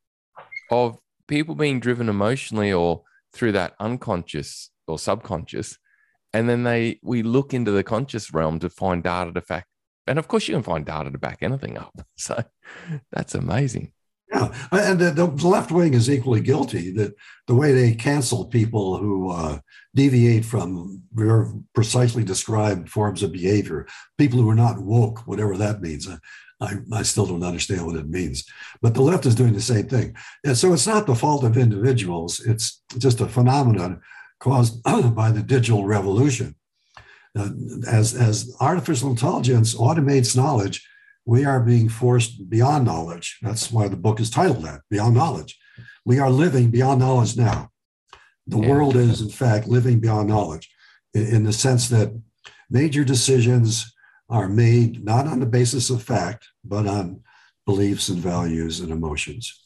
of 0.70 0.98
people 1.28 1.56
being 1.56 1.80
driven 1.80 2.10
emotionally 2.10 2.72
or 2.72 3.04
through 3.34 3.54
that 3.54 3.74
unconscious 3.80 4.70
or 4.88 5.00
subconscious? 5.00 5.78
And 6.34 6.50
then 6.50 6.64
they 6.64 7.00
we 7.04 7.24
look 7.24 7.54
into 7.54 7.72
the 7.72 7.84
conscious 7.84 8.34
realm 8.34 8.60
to 8.60 8.70
find 8.70 9.04
data 9.04 9.32
to 9.32 9.42
fact. 9.42 9.68
And 10.08 10.20
of 10.20 10.28
course, 10.28 10.48
you 10.48 10.56
can 10.56 10.64
find 10.64 10.86
data 10.86 11.12
to 11.12 11.18
back 11.18 11.40
anything 11.42 11.78
up. 11.78 11.94
So 12.18 12.42
that's 13.12 13.36
amazing. 13.36 13.92
Yeah, 14.32 14.54
and 14.72 15.00
the, 15.00 15.12
the, 15.12 15.48
left 15.48 15.72
wing 15.72 15.94
is 15.94 16.10
equally 16.10 16.42
guilty. 16.42 16.92
That 16.92 17.14
the 17.48 17.54
way 17.54 17.74
they 17.74 17.94
cancel 17.94 18.46
people 18.46 18.98
who 18.98 19.30
uh, 19.30 19.60
deviate 19.94 20.46
from 20.46 21.04
very 21.14 21.48
precisely 21.76 22.24
described 22.24 22.90
forms 22.90 23.22
of 23.22 23.32
behavior, 23.32 23.88
people 24.18 24.40
who 24.40 24.50
are 24.50 24.56
not 24.56 24.80
woke, 24.80 25.28
whatever 25.28 25.58
that 25.58 25.82
means. 25.82 26.08
I, 26.62 26.76
I 26.94 27.04
still 27.04 27.26
don't 27.26 27.44
understand 27.44 27.86
what 27.86 27.98
it 27.98 28.10
means. 28.10 28.46
But 28.82 28.94
the 28.94 29.02
left 29.02 29.26
is 29.26 29.36
doing 29.36 29.54
the 29.54 29.62
same 29.62 29.88
thing. 29.88 30.16
And 30.46 30.58
so 30.58 30.74
it's 30.74 30.88
not 30.88 31.06
the 31.06 31.16
fault 31.16 31.44
of 31.44 31.58
individuals, 31.58 32.40
it's 32.40 32.82
just 32.98 33.22
a 33.22 33.28
phenomenon 33.28 34.02
caused 34.44 34.84
by 35.16 35.32
the 35.32 35.42
digital 35.42 35.86
revolution. 35.86 36.56
Uh, 37.36 37.50
as, 37.88 38.14
as 38.14 38.56
artificial 38.60 39.10
intelligence 39.10 39.74
automates 39.74 40.36
knowledge, 40.36 40.88
we 41.26 41.46
are 41.46 41.62
being 41.62 41.90
forced 41.90 42.50
beyond 42.50 42.86
knowledge. 42.86 43.40
That's 43.42 43.72
why 43.72 43.88
the 43.88 43.96
book 43.96 44.20
is 44.20 44.30
titled 44.30 44.64
that 44.64 44.82
Beyond 44.92 45.16
Knowledge. 45.16 45.58
We 46.06 46.20
are 46.20 46.30
living 46.30 46.70
beyond 46.70 47.00
knowledge 47.00 47.38
now. 47.38 47.72
The 48.46 48.60
yeah. 48.60 48.70
world 48.70 48.98
is, 48.98 49.22
in 49.22 49.30
fact, 49.30 49.68
living 49.68 50.00
beyond 50.00 50.28
knowledge 50.28 50.70
in, 51.14 51.26
in 51.36 51.44
the 51.46 51.54
sense 51.54 51.88
that 51.90 52.14
major 52.70 53.06
decisions 53.06 53.96
are 54.30 54.50
made 54.50 55.04
not 55.04 55.26
on 55.26 55.40
the 55.40 55.46
basis 55.46 55.90
of 55.90 56.04
fact, 56.04 56.50
but 56.64 56.86
on 56.86 57.22
beliefs 57.66 58.10
and 58.10 58.20
values 58.20 58.82
and 58.82 58.92
emotions. 58.92 59.64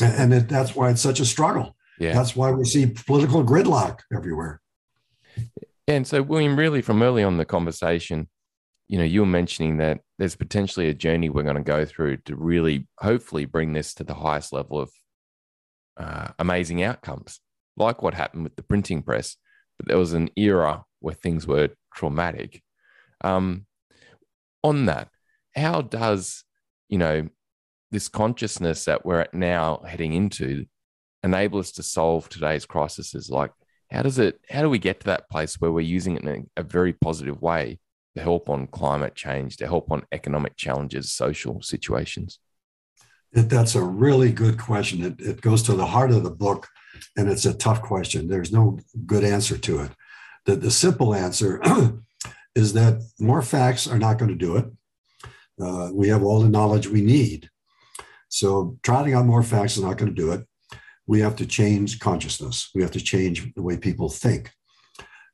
And 0.00 0.32
it, 0.32 0.48
that's 0.48 0.76
why 0.76 0.90
it's 0.90 1.00
such 1.00 1.20
a 1.20 1.24
struggle. 1.24 1.73
Yeah. 1.98 2.12
That's 2.12 2.34
why 2.34 2.50
we 2.50 2.64
see 2.64 2.86
political 2.86 3.44
gridlock 3.44 4.00
everywhere. 4.14 4.60
And 5.86 6.06
so, 6.06 6.22
William, 6.22 6.58
really 6.58 6.82
from 6.82 7.02
early 7.02 7.22
on 7.22 7.36
the 7.36 7.44
conversation, 7.44 8.28
you 8.88 8.98
know, 8.98 9.04
you 9.04 9.20
were 9.20 9.26
mentioning 9.26 9.78
that 9.78 10.00
there's 10.18 10.36
potentially 10.36 10.88
a 10.88 10.94
journey 10.94 11.28
we're 11.28 11.42
going 11.42 11.56
to 11.56 11.62
go 11.62 11.84
through 11.84 12.18
to 12.18 12.36
really, 12.36 12.88
hopefully, 12.98 13.44
bring 13.44 13.72
this 13.72 13.94
to 13.94 14.04
the 14.04 14.14
highest 14.14 14.52
level 14.52 14.78
of 14.78 14.90
uh, 15.96 16.28
amazing 16.38 16.82
outcomes, 16.82 17.40
like 17.76 18.02
what 18.02 18.14
happened 18.14 18.44
with 18.44 18.56
the 18.56 18.62
printing 18.62 19.02
press. 19.02 19.36
But 19.78 19.88
there 19.88 19.98
was 19.98 20.12
an 20.12 20.30
era 20.36 20.84
where 21.00 21.14
things 21.14 21.46
were 21.46 21.70
traumatic. 21.94 22.62
Um, 23.22 23.66
on 24.62 24.86
that, 24.86 25.08
how 25.54 25.82
does, 25.82 26.44
you 26.88 26.98
know, 26.98 27.28
this 27.90 28.08
consciousness 28.08 28.86
that 28.86 29.04
we're 29.04 29.26
now 29.32 29.82
heading 29.86 30.12
into 30.14 30.66
enable 31.24 31.58
us 31.58 31.72
to 31.72 31.82
solve 31.82 32.28
today's 32.28 32.66
crises? 32.66 33.30
Like, 33.30 33.50
how 33.90 34.02
does 34.02 34.18
it, 34.18 34.40
how 34.50 34.62
do 34.62 34.70
we 34.70 34.78
get 34.78 35.00
to 35.00 35.06
that 35.06 35.28
place 35.30 35.60
where 35.60 35.72
we're 35.72 35.80
using 35.80 36.16
it 36.16 36.22
in 36.22 36.48
a, 36.56 36.60
a 36.60 36.62
very 36.62 36.92
positive 36.92 37.40
way 37.40 37.78
to 38.14 38.22
help 38.22 38.48
on 38.48 38.66
climate 38.66 39.14
change, 39.14 39.56
to 39.56 39.66
help 39.66 39.90
on 39.90 40.06
economic 40.12 40.56
challenges, 40.56 41.12
social 41.12 41.62
situations? 41.62 42.38
That's 43.32 43.74
a 43.74 43.82
really 43.82 44.30
good 44.30 44.58
question. 44.58 45.02
It, 45.02 45.20
it 45.20 45.40
goes 45.40 45.62
to 45.64 45.74
the 45.74 45.86
heart 45.86 46.12
of 46.12 46.22
the 46.22 46.30
book, 46.30 46.68
and 47.16 47.28
it's 47.28 47.46
a 47.46 47.54
tough 47.54 47.82
question. 47.82 48.28
There's 48.28 48.52
no 48.52 48.78
good 49.06 49.24
answer 49.24 49.58
to 49.58 49.80
it. 49.80 49.90
The, 50.44 50.56
the 50.56 50.70
simple 50.70 51.14
answer 51.14 51.60
is 52.54 52.74
that 52.74 53.02
more 53.18 53.42
facts 53.42 53.88
are 53.88 53.98
not 53.98 54.18
going 54.18 54.30
to 54.30 54.36
do 54.36 54.56
it. 54.56 54.66
Uh, 55.60 55.90
we 55.92 56.08
have 56.08 56.22
all 56.22 56.40
the 56.40 56.48
knowledge 56.48 56.86
we 56.86 57.00
need. 57.00 57.50
So 58.28 58.76
trotting 58.82 59.14
out 59.14 59.26
more 59.26 59.42
facts 59.42 59.76
is 59.76 59.82
not 59.82 59.98
going 59.98 60.14
to 60.14 60.22
do 60.22 60.32
it. 60.32 60.46
We 61.06 61.20
have 61.20 61.36
to 61.36 61.46
change 61.46 62.00
consciousness. 62.00 62.70
We 62.74 62.82
have 62.82 62.92
to 62.92 63.00
change 63.00 63.52
the 63.54 63.62
way 63.62 63.76
people 63.76 64.08
think. 64.08 64.50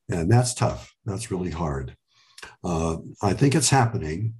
And 0.09 0.29
that's 0.29 0.53
tough. 0.53 0.93
That's 1.05 1.31
really 1.31 1.51
hard. 1.51 1.95
Uh, 2.63 2.97
I 3.21 3.33
think 3.33 3.55
it's 3.55 3.69
happening. 3.69 4.33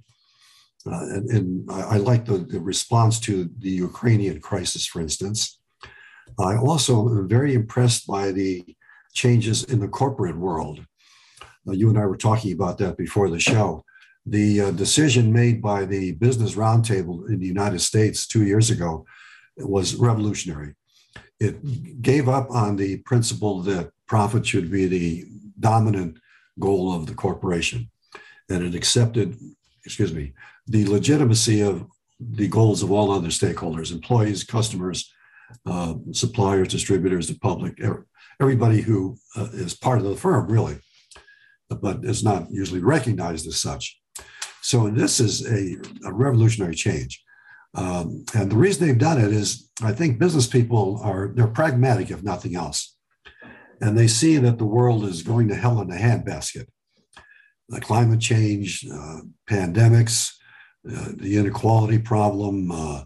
Uh, 0.86 1.04
and, 1.10 1.30
and 1.30 1.70
I, 1.70 1.80
I, 1.80 1.96
like 1.98 2.24
the, 2.24 2.38
the, 2.38 2.60
response 2.60 3.20
to 3.20 3.48
the 3.58 3.70
Ukrainian 3.70 4.40
crisis, 4.40 4.84
for 4.84 5.00
instance. 5.00 5.60
I 6.40 6.56
also 6.56 7.08
am 7.08 7.28
very 7.28 7.54
impressed 7.54 8.06
by 8.06 8.32
the 8.32 8.64
changes 9.12 9.62
in 9.64 9.78
the 9.78 9.88
corporate 9.88 10.36
world. 10.36 10.84
Uh, 11.68 11.72
you 11.72 11.88
and 11.88 11.98
I 11.98 12.06
were 12.06 12.16
talking 12.16 12.52
about 12.52 12.78
that 12.78 12.96
before 12.96 13.30
the 13.30 13.38
show. 13.38 13.84
The 14.26 14.60
uh, 14.60 14.70
decision 14.72 15.32
made 15.32 15.62
by 15.62 15.84
the 15.84 16.12
Business 16.12 16.54
Roundtable 16.54 17.28
in 17.28 17.38
the 17.38 17.46
United 17.46 17.80
States 17.80 18.26
two 18.26 18.44
years 18.44 18.70
ago 18.70 19.04
was 19.56 19.94
revolutionary. 19.94 20.74
It 21.46 22.02
gave 22.02 22.28
up 22.28 22.46
on 22.50 22.76
the 22.76 22.92
principle 23.10 23.62
that 23.62 23.90
profit 24.06 24.44
should 24.46 24.70
be 24.70 24.86
the 24.86 25.24
dominant 25.58 26.18
goal 26.58 26.84
of 26.94 27.06
the 27.06 27.14
corporation, 27.14 27.90
and 28.50 28.60
it 28.64 28.74
accepted, 28.74 29.36
excuse 29.84 30.12
me, 30.12 30.32
the 30.66 30.84
legitimacy 30.86 31.60
of 31.60 31.86
the 32.20 32.48
goals 32.48 32.82
of 32.82 32.92
all 32.92 33.10
other 33.10 33.28
stakeholders 33.28 33.92
employees, 33.92 34.44
customers, 34.44 35.12
uh, 35.66 35.94
suppliers, 36.12 36.68
distributors, 36.68 37.26
the 37.28 37.38
public, 37.38 37.74
everybody 38.40 38.80
who 38.80 39.16
uh, 39.36 39.48
is 39.52 39.74
part 39.74 39.98
of 39.98 40.04
the 40.04 40.16
firm, 40.16 40.46
really 40.46 40.78
but 41.80 42.04
is 42.04 42.22
not 42.22 42.50
usually 42.50 42.80
recognized 42.80 43.46
as 43.46 43.56
such. 43.56 43.98
So 44.60 44.88
this 44.90 45.20
is 45.20 45.46
a, 45.46 45.76
a 46.06 46.12
revolutionary 46.12 46.74
change. 46.74 47.22
Um, 47.74 48.24
and 48.34 48.50
the 48.50 48.56
reason 48.56 48.86
they've 48.86 48.98
done 48.98 49.18
it 49.18 49.32
is 49.32 49.70
I 49.82 49.92
think 49.92 50.18
business 50.18 50.46
people 50.46 51.00
are 51.02 51.32
they're 51.34 51.46
pragmatic 51.46 52.10
if 52.10 52.22
nothing 52.22 52.54
else. 52.54 52.96
And 53.80 53.98
they 53.98 54.06
see 54.06 54.36
that 54.36 54.58
the 54.58 54.64
world 54.64 55.04
is 55.04 55.22
going 55.22 55.48
to 55.48 55.54
hell 55.54 55.80
in 55.80 55.90
a 55.90 55.96
handbasket. 55.96 56.66
The 57.68 57.80
climate 57.80 58.20
change, 58.20 58.86
uh, 58.92 59.20
pandemics, 59.48 60.34
uh, 60.88 61.08
the 61.16 61.38
inequality 61.38 61.98
problem, 61.98 62.70
uh, 62.70 63.04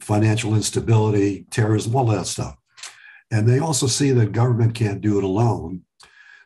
financial 0.00 0.54
instability, 0.54 1.46
terrorism, 1.50 1.96
all 1.96 2.06
that 2.06 2.26
stuff. 2.26 2.56
And 3.30 3.48
they 3.48 3.58
also 3.58 3.86
see 3.86 4.12
that 4.12 4.32
government 4.32 4.74
can't 4.74 5.00
do 5.00 5.18
it 5.18 5.24
alone. 5.24 5.82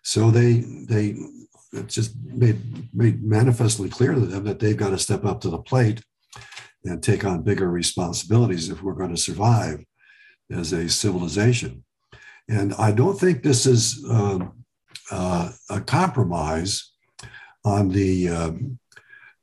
So 0.02 0.30
they 0.30 0.64
they 0.88 1.16
just 1.86 2.16
made 2.24 2.92
made 2.94 3.22
manifestly 3.22 3.90
clear 3.90 4.14
to 4.14 4.20
them 4.20 4.44
that 4.44 4.58
they've 4.58 4.76
got 4.76 4.90
to 4.90 4.98
step 4.98 5.24
up 5.24 5.42
to 5.42 5.50
the 5.50 5.58
plate 5.58 6.02
and 6.84 7.02
take 7.02 7.24
on 7.24 7.42
bigger 7.42 7.70
responsibilities 7.70 8.70
if 8.70 8.82
we're 8.82 8.94
going 8.94 9.14
to 9.14 9.20
survive 9.20 9.84
as 10.50 10.72
a 10.72 10.88
civilization. 10.88 11.84
And 12.48 12.74
I 12.74 12.92
don't 12.92 13.18
think 13.18 13.42
this 13.42 13.66
is 13.66 14.04
uh, 14.08 14.40
uh, 15.10 15.50
a 15.68 15.80
compromise 15.80 16.92
on 17.64 17.90
the 17.90 18.28
um, 18.28 18.78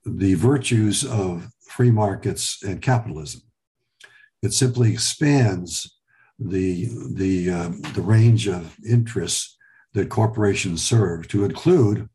the 0.05 0.33
virtues 0.33 1.05
of 1.05 1.49
free 1.61 1.91
markets 1.91 2.63
and 2.63 2.81
capitalism. 2.81 3.41
It 4.41 4.53
simply 4.53 4.91
expands 4.91 5.97
the 6.39 6.89
the 7.13 7.49
uh, 7.49 7.69
the 7.93 8.01
range 8.01 8.47
of 8.47 8.75
interests 8.85 9.57
that 9.93 10.09
corporations 10.09 10.83
serve 10.83 11.27
to 11.29 11.45
include 11.45 12.09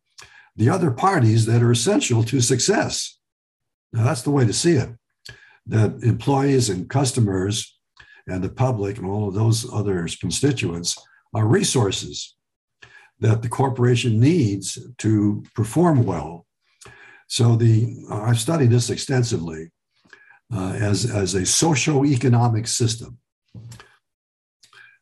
the 0.57 0.69
other 0.69 0.91
parties 0.91 1.47
that 1.47 1.63
are 1.63 1.71
essential 1.71 2.23
to 2.25 2.41
success. 2.41 3.19
Now 3.93 4.05
that's 4.05 4.23
the 4.23 4.31
way 4.31 4.45
to 4.47 4.53
see 4.53 4.73
it. 4.73 4.91
That 5.67 6.03
employees 6.03 6.69
and 6.69 6.89
customers 6.89 7.79
and 8.27 8.43
the 8.43 8.49
public 8.49 8.99
and 8.99 9.07
all 9.07 9.29
of 9.29 9.35
those 9.35 9.73
other 9.73 10.07
constituents 10.21 10.97
are 11.35 11.47
resources 11.47 12.37
that 13.21 13.43
the 13.43 13.49
corporation 13.49 14.19
needs 14.19 14.79
to 14.99 15.45
perform 15.55 16.05
well. 16.05 16.47
So 17.29 17.57
the 17.57 17.97
I've 18.11 18.41
studied 18.41 18.71
this 18.71 18.91
extensively 18.91 19.71
uh, 20.53 20.73
as, 20.73 21.11
as 21.11 21.35
a 21.35 21.47
socio-economic 21.47 22.67
system. 22.67 23.19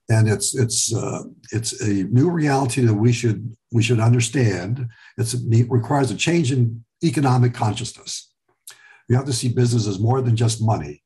And 0.08 0.28
it's 0.28 0.54
it's 0.54 0.94
uh, 0.94 1.22
it's 1.52 1.80
a 1.80 2.04
new 2.04 2.30
reality 2.30 2.82
that 2.82 2.94
we 2.94 3.12
should 3.12 3.54
we 3.72 3.82
should 3.82 4.00
understand. 4.00 4.88
It's, 5.16 5.34
it 5.34 5.70
requires 5.70 6.10
a 6.10 6.16
change 6.16 6.52
in 6.52 6.84
economic 7.02 7.54
consciousness. 7.54 8.29
We 9.10 9.16
have 9.16 9.26
to 9.26 9.32
see 9.32 9.48
business 9.48 9.88
as 9.88 9.98
more 9.98 10.22
than 10.22 10.36
just 10.36 10.62
money. 10.62 11.02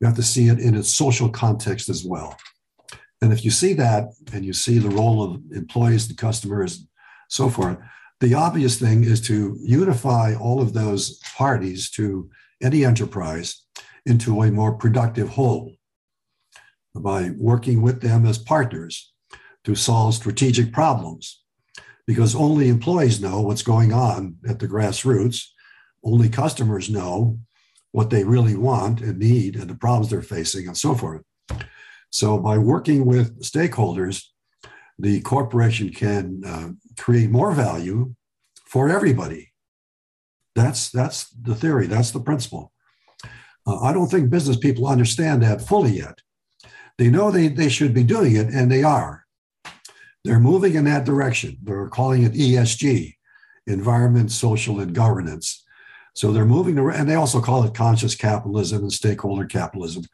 We 0.00 0.06
have 0.06 0.16
to 0.16 0.22
see 0.22 0.48
it 0.48 0.58
in 0.58 0.74
its 0.74 0.88
social 0.88 1.28
context 1.28 1.90
as 1.90 2.06
well. 2.06 2.38
And 3.20 3.34
if 3.34 3.44
you 3.44 3.50
see 3.50 3.74
that 3.74 4.06
and 4.32 4.46
you 4.46 4.54
see 4.54 4.78
the 4.78 4.88
role 4.88 5.22
of 5.22 5.42
employees 5.52 6.08
and 6.08 6.16
customers, 6.16 6.78
and 6.78 6.88
so 7.28 7.50
forth, 7.50 7.76
the 8.20 8.32
obvious 8.32 8.80
thing 8.80 9.04
is 9.04 9.20
to 9.26 9.58
unify 9.60 10.34
all 10.34 10.62
of 10.62 10.72
those 10.72 11.18
parties 11.36 11.90
to 11.90 12.30
any 12.62 12.82
enterprise 12.82 13.62
into 14.06 14.42
a 14.42 14.50
more 14.50 14.72
productive 14.72 15.28
whole 15.28 15.74
by 16.94 17.32
working 17.36 17.82
with 17.82 18.00
them 18.00 18.24
as 18.24 18.38
partners 18.38 19.12
to 19.64 19.74
solve 19.74 20.14
strategic 20.14 20.72
problems. 20.72 21.42
Because 22.06 22.34
only 22.34 22.68
employees 22.68 23.20
know 23.20 23.42
what's 23.42 23.62
going 23.62 23.92
on 23.92 24.36
at 24.48 24.60
the 24.60 24.66
grassroots, 24.66 25.51
only 26.04 26.28
customers 26.28 26.90
know 26.90 27.38
what 27.92 28.10
they 28.10 28.24
really 28.24 28.56
want 28.56 29.00
and 29.00 29.18
need 29.18 29.56
and 29.56 29.68
the 29.68 29.74
problems 29.74 30.10
they're 30.10 30.22
facing 30.22 30.66
and 30.66 30.76
so 30.76 30.94
forth. 30.94 31.22
So, 32.10 32.38
by 32.38 32.58
working 32.58 33.06
with 33.06 33.42
stakeholders, 33.42 34.24
the 34.98 35.20
corporation 35.22 35.90
can 35.90 36.42
uh, 36.46 36.68
create 36.98 37.30
more 37.30 37.52
value 37.52 38.14
for 38.66 38.88
everybody. 38.88 39.52
That's 40.54 40.90
that's 40.90 41.28
the 41.30 41.54
theory. 41.54 41.86
That's 41.86 42.10
the 42.10 42.20
principle. 42.20 42.72
Uh, 43.66 43.80
I 43.80 43.92
don't 43.92 44.08
think 44.08 44.30
business 44.30 44.56
people 44.56 44.86
understand 44.86 45.42
that 45.42 45.62
fully 45.62 45.92
yet. 45.92 46.18
They 46.98 47.08
know 47.08 47.30
they, 47.30 47.48
they 47.48 47.68
should 47.68 47.94
be 47.94 48.04
doing 48.04 48.36
it, 48.36 48.48
and 48.48 48.70
they 48.70 48.82
are. 48.82 49.24
They're 50.24 50.40
moving 50.40 50.74
in 50.74 50.84
that 50.84 51.04
direction. 51.04 51.58
They're 51.62 51.88
calling 51.88 52.22
it 52.22 52.32
ESG, 52.32 53.14
environment, 53.66 54.30
social, 54.30 54.80
and 54.80 54.94
governance. 54.94 55.64
So 56.14 56.32
they're 56.32 56.44
moving, 56.44 56.76
to, 56.76 56.88
and 56.90 57.08
they 57.08 57.14
also 57.14 57.40
call 57.40 57.64
it 57.64 57.74
conscious 57.74 58.14
capitalism 58.14 58.82
and 58.82 58.92
stakeholder 58.92 59.46
capitalism. 59.46 60.04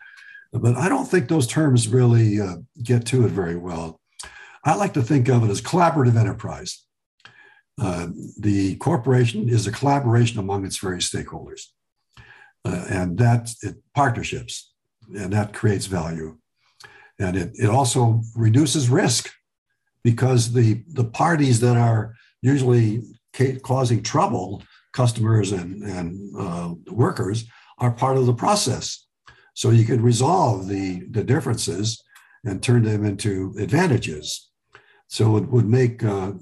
But 0.52 0.76
I 0.76 0.88
don't 0.88 1.06
think 1.06 1.28
those 1.28 1.46
terms 1.46 1.88
really 1.88 2.40
uh, 2.40 2.56
get 2.82 3.04
to 3.06 3.26
it 3.26 3.30
very 3.30 3.56
well. 3.56 4.00
I 4.64 4.74
like 4.74 4.94
to 4.94 5.02
think 5.02 5.28
of 5.28 5.44
it 5.44 5.50
as 5.50 5.60
collaborative 5.60 6.16
enterprise. 6.16 6.84
Uh, 7.80 8.08
the 8.38 8.76
corporation 8.76 9.48
is 9.48 9.66
a 9.66 9.72
collaboration 9.72 10.38
among 10.38 10.64
its 10.64 10.78
various 10.78 11.10
stakeholders, 11.10 11.66
uh, 12.64 12.84
and 12.90 13.18
that 13.18 13.50
it, 13.62 13.76
partnerships, 13.94 14.72
and 15.14 15.32
that 15.32 15.52
creates 15.52 15.86
value, 15.86 16.38
and 17.20 17.36
it, 17.36 17.52
it 17.54 17.70
also 17.70 18.20
reduces 18.34 18.88
risk 18.88 19.30
because 20.02 20.52
the 20.54 20.82
the 20.88 21.04
parties 21.04 21.60
that 21.60 21.76
are 21.76 22.14
usually 22.42 23.02
ca- 23.32 23.60
causing 23.60 24.02
trouble 24.02 24.62
customers 25.02 25.48
and, 25.52 25.70
and 25.96 26.06
uh, 26.44 26.68
workers 27.04 27.38
are 27.82 28.00
part 28.02 28.16
of 28.18 28.26
the 28.26 28.40
process. 28.44 28.84
So 29.60 29.66
you 29.70 29.84
could 29.84 30.02
resolve 30.12 30.56
the, 30.74 30.86
the 31.16 31.24
differences 31.32 31.86
and 32.46 32.56
turn 32.60 32.82
them 32.82 33.04
into 33.10 33.54
advantages. 33.58 34.26
So 35.16 35.24
it 35.40 35.46
would 35.52 35.68
make 35.80 35.96
uh, 36.02 36.32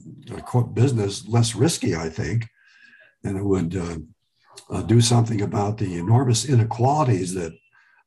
business 0.82 1.12
less 1.36 1.50
risky, 1.64 1.92
I 2.06 2.08
think, 2.20 2.38
and 3.24 3.36
it 3.40 3.46
would 3.52 3.72
uh, 3.86 3.98
uh, 4.74 4.82
do 4.94 5.00
something 5.12 5.40
about 5.42 5.74
the 5.78 5.92
enormous 6.04 6.42
inequalities 6.54 7.30
that 7.34 7.52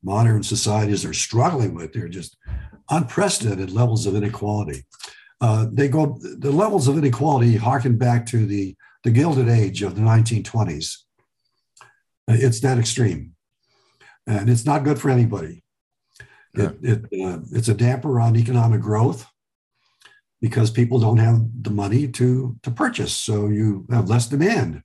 modern 0.01 0.41
societies 0.43 1.05
are 1.05 1.25
struggling 1.27 1.71
with. 1.75 1.89
They're 1.91 2.17
just 2.21 2.37
unprecedented 2.97 3.71
levels 3.71 4.03
of 4.07 4.15
inequality. 4.15 4.79
Uh, 5.45 5.67
they 5.77 5.87
go 5.87 6.03
the 6.45 6.55
levels 6.63 6.87
of 6.87 6.97
inequality 6.97 7.55
harken 7.55 7.95
back 7.97 8.21
to 8.31 8.39
the 8.53 8.75
the 9.03 9.11
Gilded 9.11 9.49
Age 9.49 9.81
of 9.81 9.95
the 9.95 10.01
1920s. 10.01 10.97
It's 12.27 12.59
that 12.59 12.77
extreme, 12.77 13.33
and 14.27 14.49
it's 14.49 14.65
not 14.65 14.83
good 14.83 14.99
for 14.99 15.09
anybody. 15.09 15.63
Yeah. 16.55 16.71
It, 16.81 17.05
it 17.11 17.25
uh, 17.25 17.39
it's 17.51 17.69
a 17.69 17.73
damper 17.73 18.19
on 18.19 18.35
economic 18.35 18.81
growth 18.81 19.27
because 20.41 20.71
people 20.71 20.99
don't 20.99 21.17
have 21.17 21.41
the 21.61 21.71
money 21.71 22.07
to 22.07 22.55
to 22.63 22.71
purchase, 22.71 23.15
so 23.15 23.47
you 23.47 23.85
have 23.89 24.09
less 24.09 24.27
demand. 24.27 24.83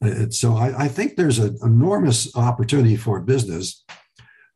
It, 0.00 0.34
so 0.34 0.56
I, 0.56 0.84
I, 0.84 0.88
think 0.88 1.16
there's 1.16 1.40
an 1.40 1.58
enormous 1.62 2.36
opportunity 2.36 2.94
for 2.94 3.20
business 3.20 3.84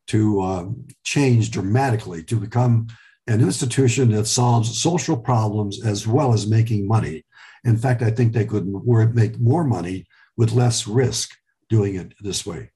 to 0.09 0.40
uh, 0.40 0.64
change 1.03 1.51
dramatically 1.51 2.23
to 2.25 2.37
become 2.37 2.87
an 3.27 3.40
institution 3.40 4.12
that 4.12 4.27
solves 4.27 4.81
social 4.81 5.16
problems 5.16 5.85
as 5.85 6.07
well 6.07 6.33
as 6.33 6.47
making 6.47 6.87
money 6.87 7.25
in 7.64 7.77
fact, 7.77 8.03
I 8.03 8.11
think 8.11 8.33
they 8.33 8.44
could 8.44 8.66
make 9.14 9.38
more 9.38 9.64
money 9.64 10.07
with 10.37 10.53
less 10.53 10.87
risk 10.87 11.37
doing 11.68 11.94
it 11.94 12.14
this 12.20 12.44
way. 12.44 12.70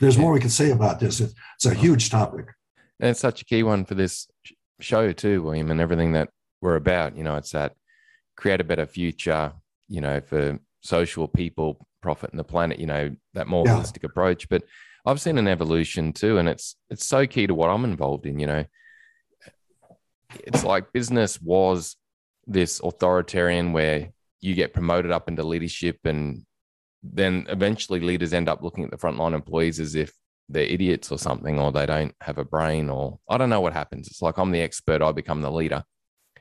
There's 0.00 0.18
more 0.18 0.32
we 0.32 0.40
can 0.40 0.50
say 0.50 0.70
about 0.70 1.00
this. 1.00 1.20
It's 1.20 1.34
a 1.64 1.70
uh-huh. 1.70 1.80
huge 1.80 2.10
topic. 2.10 2.46
And 3.00 3.10
it's 3.10 3.20
such 3.20 3.42
a 3.42 3.44
key 3.44 3.62
one 3.62 3.84
for 3.84 3.94
this 3.94 4.28
show, 4.80 5.12
too, 5.12 5.42
William, 5.42 5.70
and 5.70 5.80
everything 5.80 6.12
that 6.12 6.30
we're 6.60 6.76
about. 6.76 7.16
You 7.16 7.24
know, 7.24 7.36
it's 7.36 7.52
that 7.52 7.74
create 8.36 8.60
a 8.60 8.64
better 8.64 8.86
future, 8.86 9.52
you 9.88 10.00
know, 10.00 10.20
for 10.20 10.58
social 10.82 11.28
people, 11.28 11.86
profit 12.02 12.30
and 12.30 12.38
the 12.38 12.44
planet, 12.44 12.78
you 12.78 12.86
know, 12.86 13.14
that 13.32 13.46
more 13.46 13.64
yeah. 13.66 13.76
holistic 13.76 14.04
approach. 14.04 14.48
But 14.48 14.64
I've 15.06 15.20
seen 15.20 15.38
an 15.38 15.48
evolution 15.48 16.12
too, 16.12 16.38
and 16.38 16.48
it's 16.48 16.76
it's 16.90 17.04
so 17.04 17.26
key 17.26 17.46
to 17.46 17.54
what 17.54 17.70
I'm 17.70 17.84
involved 17.84 18.26
in, 18.26 18.38
you 18.38 18.46
know. 18.46 18.64
It's 20.40 20.64
like 20.64 20.92
business 20.92 21.40
was 21.40 21.96
this 22.46 22.80
authoritarian 22.80 23.72
where 23.72 24.12
you 24.40 24.54
get 24.54 24.74
promoted 24.74 25.10
up 25.10 25.28
into 25.28 25.42
leadership 25.42 25.98
and 26.04 26.44
then 27.02 27.46
eventually 27.48 28.00
leaders 28.00 28.32
end 28.32 28.48
up 28.48 28.62
looking 28.62 28.84
at 28.84 28.90
the 28.90 28.96
frontline 28.96 29.34
employees 29.34 29.80
as 29.80 29.94
if 29.94 30.12
they're 30.48 30.64
idiots 30.64 31.10
or 31.10 31.18
something 31.18 31.58
or 31.58 31.72
they 31.72 31.86
don't 31.86 32.14
have 32.20 32.38
a 32.38 32.44
brain 32.44 32.90
or 32.90 33.18
I 33.28 33.38
don't 33.38 33.50
know 33.50 33.60
what 33.60 33.72
happens. 33.72 34.08
It's 34.08 34.22
like 34.22 34.38
I'm 34.38 34.50
the 34.50 34.60
expert, 34.60 35.02
I 35.02 35.12
become 35.12 35.40
the 35.40 35.50
leader. 35.50 35.84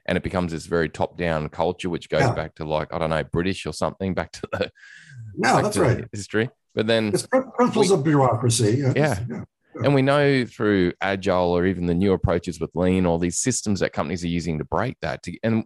And 0.05 0.17
it 0.17 0.23
becomes 0.23 0.51
this 0.51 0.65
very 0.65 0.89
top 0.89 1.17
down 1.17 1.47
culture, 1.47 1.89
which 1.89 2.09
goes 2.09 2.21
yeah. 2.21 2.33
back 2.33 2.55
to 2.55 2.65
like, 2.65 2.93
I 2.93 2.97
don't 2.97 3.09
know, 3.09 3.23
British 3.23 3.65
or 3.65 3.71
something, 3.71 4.13
back 4.13 4.33
to 4.33 4.47
the 4.51 4.71
No, 5.35 5.61
that's 5.61 5.77
right. 5.77 6.05
History. 6.11 6.49
But 6.75 6.87
then 6.87 7.09
it's 7.09 7.25
principles 7.55 7.89
we, 7.89 7.95
of 7.95 8.03
bureaucracy. 8.03 8.79
Yeah. 8.79 8.93
yeah. 8.95 9.19
yeah. 9.29 9.43
And 9.83 9.95
we 9.95 10.01
know 10.01 10.45
through 10.45 10.93
agile 11.01 11.51
or 11.51 11.65
even 11.65 11.87
the 11.87 11.93
new 11.93 12.13
approaches 12.13 12.59
with 12.59 12.69
lean, 12.75 13.05
all 13.05 13.17
these 13.17 13.39
systems 13.39 13.79
that 13.79 13.93
companies 13.93 14.23
are 14.23 14.27
using 14.27 14.59
to 14.59 14.65
break 14.65 14.97
that. 15.01 15.23
To, 15.23 15.37
and 15.41 15.65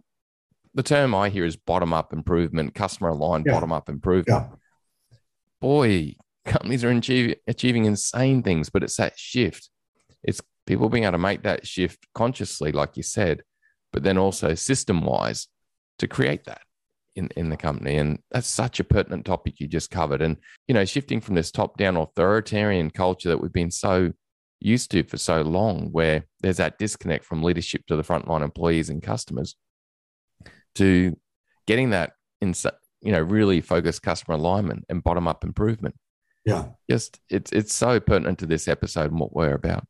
the 0.74 0.82
term 0.82 1.14
I 1.14 1.28
hear 1.28 1.44
is 1.44 1.56
bottom 1.56 1.92
up 1.92 2.12
improvement, 2.12 2.74
customer 2.74 3.10
aligned 3.10 3.46
yeah. 3.46 3.52
bottom 3.52 3.72
up 3.72 3.88
improvement. 3.88 4.46
Yeah. 4.50 4.56
Boy, 5.60 6.14
companies 6.44 6.84
are 6.84 6.90
achieving, 6.90 7.34
achieving 7.46 7.84
insane 7.84 8.42
things, 8.42 8.70
but 8.70 8.82
it's 8.82 8.96
that 8.96 9.18
shift. 9.18 9.70
It's 10.22 10.40
people 10.66 10.88
being 10.88 11.04
able 11.04 11.12
to 11.12 11.18
make 11.18 11.42
that 11.42 11.66
shift 11.66 12.06
consciously, 12.14 12.72
like 12.72 12.96
you 12.96 13.02
said, 13.02 13.42
but 13.92 14.02
then 14.02 14.18
also 14.18 14.54
system 14.54 15.04
wise 15.04 15.48
to 15.98 16.06
create 16.06 16.44
that 16.44 16.60
in, 17.16 17.28
in 17.36 17.48
the 17.48 17.56
company. 17.56 17.96
And 17.96 18.20
that's 18.30 18.46
such 18.48 18.78
a 18.78 18.84
pertinent 18.84 19.24
topic 19.24 19.60
you 19.60 19.66
just 19.66 19.90
covered. 19.90 20.22
And, 20.22 20.36
you 20.66 20.74
know, 20.74 20.84
shifting 20.84 21.20
from 21.20 21.34
this 21.34 21.50
top 21.50 21.76
down 21.76 21.96
authoritarian 21.96 22.90
culture 22.90 23.28
that 23.30 23.40
we've 23.40 23.52
been 23.52 23.70
so 23.70 24.12
used 24.60 24.90
to 24.90 25.02
for 25.04 25.16
so 25.16 25.42
long, 25.42 25.88
where 25.92 26.24
there's 26.40 26.56
that 26.58 26.78
disconnect 26.78 27.24
from 27.24 27.42
leadership 27.42 27.86
to 27.86 27.96
the 27.96 28.02
frontline 28.02 28.42
employees 28.42 28.90
and 28.90 29.02
customers 29.02 29.56
to 30.78 31.16
getting 31.66 31.90
that 31.90 32.12
in 32.40 32.54
you 33.00 33.12
know 33.12 33.20
really 33.20 33.60
focused 33.60 34.02
customer 34.02 34.36
alignment 34.36 34.84
and 34.88 35.04
bottom 35.04 35.28
up 35.28 35.44
improvement. 35.44 35.94
Yeah. 36.44 36.66
Just 36.90 37.20
it's 37.30 37.52
it's 37.52 37.74
so 37.74 38.00
pertinent 38.00 38.38
to 38.38 38.46
this 38.46 38.68
episode 38.68 39.10
and 39.10 39.20
what 39.20 39.34
we're 39.34 39.54
about. 39.54 39.84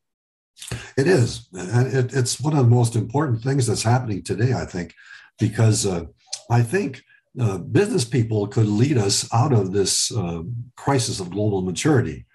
It 0.96 1.06
is. 1.06 1.48
And 1.52 1.86
it, 1.86 2.12
it's 2.12 2.40
one 2.40 2.52
of 2.52 2.64
the 2.64 2.74
most 2.74 2.96
important 2.96 3.42
things 3.42 3.68
that's 3.68 3.84
happening 3.84 4.24
today 4.24 4.52
i 4.54 4.64
think 4.64 4.92
because 5.38 5.86
uh, 5.86 6.04
I 6.50 6.62
think 6.62 7.02
uh, 7.40 7.58
business 7.58 8.04
people 8.04 8.46
could 8.46 8.66
lead 8.66 8.98
us 8.98 9.28
out 9.32 9.52
of 9.52 9.72
this 9.72 10.12
uh, 10.12 10.42
crisis 10.76 11.20
of 11.20 11.30
global 11.30 11.62
maturity 11.62 12.26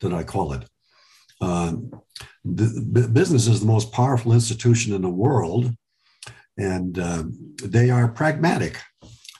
that 0.00 0.12
I 0.12 0.22
call 0.22 0.52
it. 0.52 0.68
Uh, 1.40 1.74
the, 2.44 3.08
business 3.12 3.46
is 3.48 3.60
the 3.60 3.66
most 3.66 3.92
powerful 3.92 4.32
institution 4.32 4.94
in 4.94 5.02
the 5.02 5.08
world, 5.08 5.74
and 6.58 6.98
uh, 6.98 7.24
they 7.64 7.90
are 7.90 8.08
pragmatic. 8.08 8.78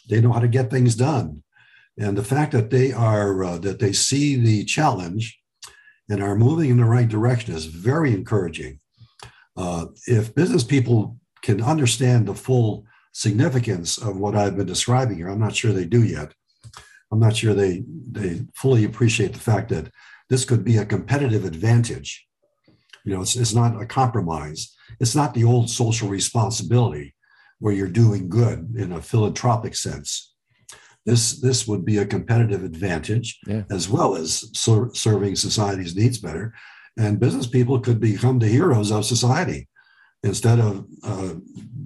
They 0.09 0.20
know 0.20 0.33
how 0.33 0.40
to 0.40 0.48
get 0.48 0.70
things 0.70 0.94
done, 0.94 1.42
and 1.98 2.16
the 2.16 2.25
fact 2.25 2.53
that 2.53 2.70
they 2.70 2.92
are 2.92 3.44
uh, 3.44 3.59
that 3.59 3.79
they 3.79 3.92
see 3.92 4.37
the 4.37 4.64
challenge 4.64 5.38
and 6.09 6.22
are 6.22 6.37
moving 6.37 6.70
in 6.70 6.77
the 6.77 6.85
right 6.85 7.09
direction 7.09 7.55
is 7.55 7.66
very 7.66 8.12
encouraging. 8.12 8.81
Uh, 9.57 9.87
if 10.07 10.35
business 10.35 10.64
people 10.64 11.16
can 11.42 11.62
understand 11.62 12.27
the 12.27 12.35
full 12.35 12.85
significance 13.12 13.98
of 13.98 14.16
what 14.16 14.35
I've 14.35 14.57
been 14.57 14.66
describing 14.66 15.16
here, 15.16 15.29
I'm 15.29 15.40
not 15.40 15.55
sure 15.55 15.72
they 15.72 15.85
do 15.85 16.03
yet. 16.03 16.33
I'm 17.11 17.20
not 17.20 17.37
sure 17.37 17.55
they 17.55 17.85
they 18.11 18.42
fully 18.55 18.85
appreciate 18.85 19.35
the 19.35 19.38
fact 19.38 19.68
that 19.68 19.90
this 20.29 20.44
could 20.44 20.64
be 20.64 20.79
a 20.79 20.87
competitive 20.87 21.44
advantage. 21.44 22.27
You 23.05 23.14
know, 23.14 23.20
it's, 23.20 23.37
it's 23.37 23.55
not 23.55 23.81
a 23.81 23.87
compromise. 23.87 24.75
It's 25.00 25.14
not 25.14 25.35
the 25.35 25.44
old 25.44 25.70
social 25.70 26.09
responsibility 26.09 27.14
where 27.59 27.72
you're 27.72 27.88
doing 27.88 28.28
good 28.28 28.74
in 28.76 28.92
a 28.92 29.02
philanthropic 29.02 29.74
sense. 29.76 30.35
This, 31.07 31.40
this 31.40 31.66
would 31.66 31.85
be 31.85 31.98
a 31.98 32.07
competitive 32.07 32.62
advantage 32.62 33.38
yeah. 33.46 33.62
as 33.70 33.88
well 33.88 34.14
as 34.14 34.50
ser- 34.57 34.94
serving 34.94 35.37
society's 35.37 35.96
needs 35.96 36.18
better. 36.18 36.55
And 36.96 37.18
business 37.20 37.46
people 37.46 37.81
could 37.81 38.00
become 38.00 38.38
the 38.38 38.48
heroes 38.48 38.90
of 38.90 39.05
society 39.05 39.68
instead 40.22 40.61
of, 40.61 40.87
uh, 41.02 41.35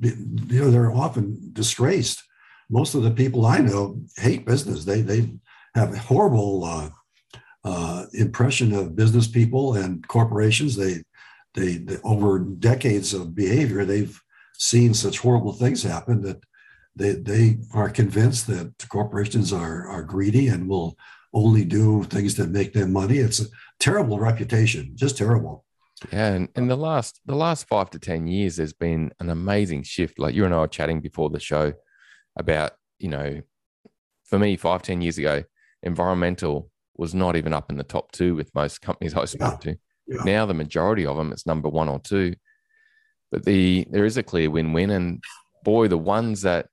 you 0.00 0.60
know, 0.60 0.70
they're 0.70 0.92
often 0.92 1.50
disgraced. 1.52 2.22
Most 2.68 2.94
of 2.94 3.02
the 3.02 3.10
people 3.10 3.46
I 3.46 3.58
know 3.58 4.00
hate 4.16 4.44
business. 4.44 4.84
They, 4.84 5.00
they 5.00 5.30
have 5.74 5.96
horrible 5.96 6.64
uh, 6.64 6.90
uh, 7.64 8.06
impression 8.12 8.72
of 8.72 8.96
business 8.96 9.28
people 9.28 9.74
and 9.74 10.06
corporations. 10.08 10.76
They, 10.76 11.02
they, 11.56 11.78
they, 11.78 11.96
over 12.04 12.38
decades 12.38 13.12
of 13.12 13.34
behavior, 13.34 13.84
they've 13.84 14.16
seen 14.58 14.94
such 14.94 15.18
horrible 15.18 15.52
things 15.52 15.82
happen 15.82 16.22
that 16.22 16.44
they, 16.94 17.12
they 17.12 17.58
are 17.74 17.90
convinced 17.90 18.46
that 18.46 18.72
corporations 18.88 19.52
are, 19.52 19.88
are 19.88 20.02
greedy 20.02 20.48
and 20.48 20.68
will 20.68 20.96
only 21.34 21.64
do 21.64 22.04
things 22.04 22.34
that 22.36 22.50
make 22.50 22.72
them 22.72 22.92
money. 22.92 23.18
It's 23.18 23.40
a 23.40 23.46
terrible 23.80 24.18
reputation, 24.18 24.92
just 24.94 25.18
terrible. 25.18 25.64
Yeah, 26.12 26.32
and 26.32 26.48
in 26.56 26.68
the 26.68 26.76
last 26.76 27.20
the 27.24 27.34
last 27.34 27.68
five 27.68 27.88
to 27.90 27.98
ten 27.98 28.26
years, 28.26 28.56
there's 28.56 28.74
been 28.74 29.12
an 29.18 29.30
amazing 29.30 29.82
shift. 29.82 30.18
Like 30.18 30.34
you 30.34 30.44
and 30.44 30.54
I 30.54 30.60
were 30.60 30.68
chatting 30.68 31.00
before 31.00 31.30
the 31.30 31.40
show 31.40 31.72
about, 32.38 32.72
you 32.98 33.08
know, 33.08 33.40
for 34.24 34.38
me, 34.38 34.56
five 34.56 34.82
ten 34.82 35.00
years 35.00 35.16
ago, 35.18 35.42
environmental 35.82 36.70
was 36.96 37.14
not 37.14 37.36
even 37.36 37.52
up 37.52 37.70
in 37.70 37.76
the 37.76 37.84
top 37.84 38.12
two 38.12 38.34
with 38.34 38.54
most 38.54 38.82
companies 38.82 39.14
I 39.14 39.24
spoke 39.24 39.64
yeah. 39.64 39.72
to. 39.72 39.78
Yeah. 40.06 40.22
Now 40.24 40.46
the 40.46 40.54
majority 40.54 41.06
of 41.06 41.16
them, 41.16 41.32
it's 41.32 41.46
number 41.46 41.68
one 41.68 41.88
or 41.88 41.98
two. 41.98 42.34
But 43.32 43.44
the 43.44 43.86
there 43.90 44.04
is 44.04 44.16
a 44.16 44.22
clear 44.22 44.50
win-win, 44.50 44.90
and 44.90 45.22
boy, 45.64 45.88
the 45.88 45.98
ones 45.98 46.42
that 46.42 46.68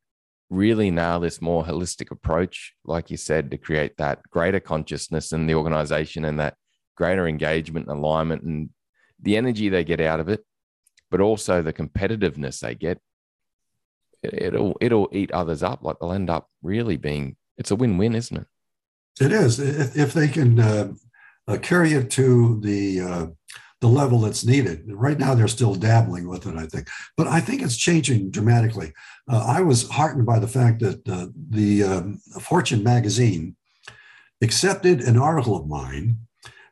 really 0.49 0.91
nail 0.91 1.19
this 1.19 1.41
more 1.41 1.63
holistic 1.63 2.11
approach, 2.11 2.73
like 2.85 3.09
you 3.09 3.17
said, 3.17 3.49
to 3.51 3.57
create 3.57 3.97
that 3.97 4.21
greater 4.29 4.59
consciousness 4.59 5.31
in 5.31 5.47
the 5.47 5.55
organization 5.55 6.25
and 6.25 6.39
that 6.39 6.55
greater 6.95 7.27
engagement 7.27 7.87
and 7.87 7.97
alignment 7.97 8.43
and 8.43 8.69
the 9.19 9.35
energy 9.35 9.67
they 9.67 9.83
get 9.83 9.99
out 9.99 10.19
of 10.19 10.29
it, 10.29 10.45
but 11.09 11.21
also 11.21 11.61
the 11.61 11.73
competitiveness 11.73 12.59
they 12.59 12.75
get. 12.75 12.99
It'll 14.21 14.77
it'll 14.79 15.09
eat 15.11 15.31
others 15.31 15.63
up. 15.63 15.83
Like 15.83 15.97
they'll 15.99 16.13
end 16.13 16.29
up 16.29 16.49
really 16.61 16.97
being. 16.97 17.35
It's 17.57 17.71
a 17.71 17.75
win-win, 17.75 18.15
isn't 18.15 18.37
it? 18.37 18.47
It 19.19 19.31
is 19.31 19.59
if, 19.59 19.97
if 19.97 20.13
they 20.13 20.27
can 20.27 20.59
uh, 20.59 20.93
uh, 21.47 21.57
carry 21.57 21.93
it 21.93 22.09
to 22.11 22.59
the 22.61 23.01
uh, 23.01 23.25
the 23.81 23.87
level 23.87 24.19
that's 24.19 24.45
needed. 24.45 24.83
Right 24.87 25.19
now, 25.19 25.33
they're 25.33 25.49
still 25.49 25.75
dabbling 25.75 26.27
with 26.29 26.47
it, 26.47 26.55
I 26.55 26.65
think, 26.67 26.87
but 27.17 27.27
I 27.27 27.41
think 27.41 27.61
it's 27.61 27.75
changing 27.75 28.31
dramatically. 28.31 28.93
Uh, 29.29 29.43
I 29.45 29.61
was 29.61 29.89
heartened 29.89 30.25
by 30.25 30.39
the 30.39 30.47
fact 30.47 30.79
that 30.79 31.03
the 31.49 31.83
um, 31.83 32.19
Fortune 32.39 32.81
magazine 32.81 33.57
accepted 34.41 35.01
an 35.01 35.17
article 35.17 35.57
of 35.57 35.67
mine 35.67 36.17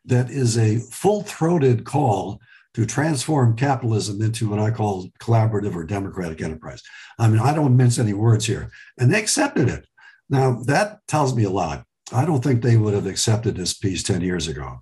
that 0.06 0.30
is 0.30 0.58
a 0.58 0.80
full-throated 0.80 1.84
call 1.84 2.40
to 2.74 2.86
transform 2.86 3.56
capitalism 3.58 4.22
into 4.22 4.50
what 4.50 4.60
I 4.60 4.72
call 4.72 5.10
collaborative 5.20 5.76
or 5.76 5.84
democratic 5.84 6.42
enterprise. 6.42 6.82
I 7.20 7.28
mean, 7.28 7.40
I 7.40 7.54
don't 7.54 7.76
mince 7.76 8.00
any 8.00 8.14
words 8.14 8.46
here, 8.46 8.72
and 8.98 9.12
they 9.12 9.20
accepted 9.20 9.68
it. 9.68 9.86
Now 10.30 10.62
that 10.64 11.06
tells 11.08 11.36
me 11.36 11.44
a 11.44 11.50
lot. 11.50 11.86
I 12.12 12.26
don't 12.26 12.44
think 12.44 12.62
they 12.62 12.78
would 12.78 12.94
have 12.94 13.08
accepted 13.08 13.56
this 13.56 13.74
piece 13.74 14.04
10 14.04 14.22
years 14.22 14.48
ago. 14.48 14.82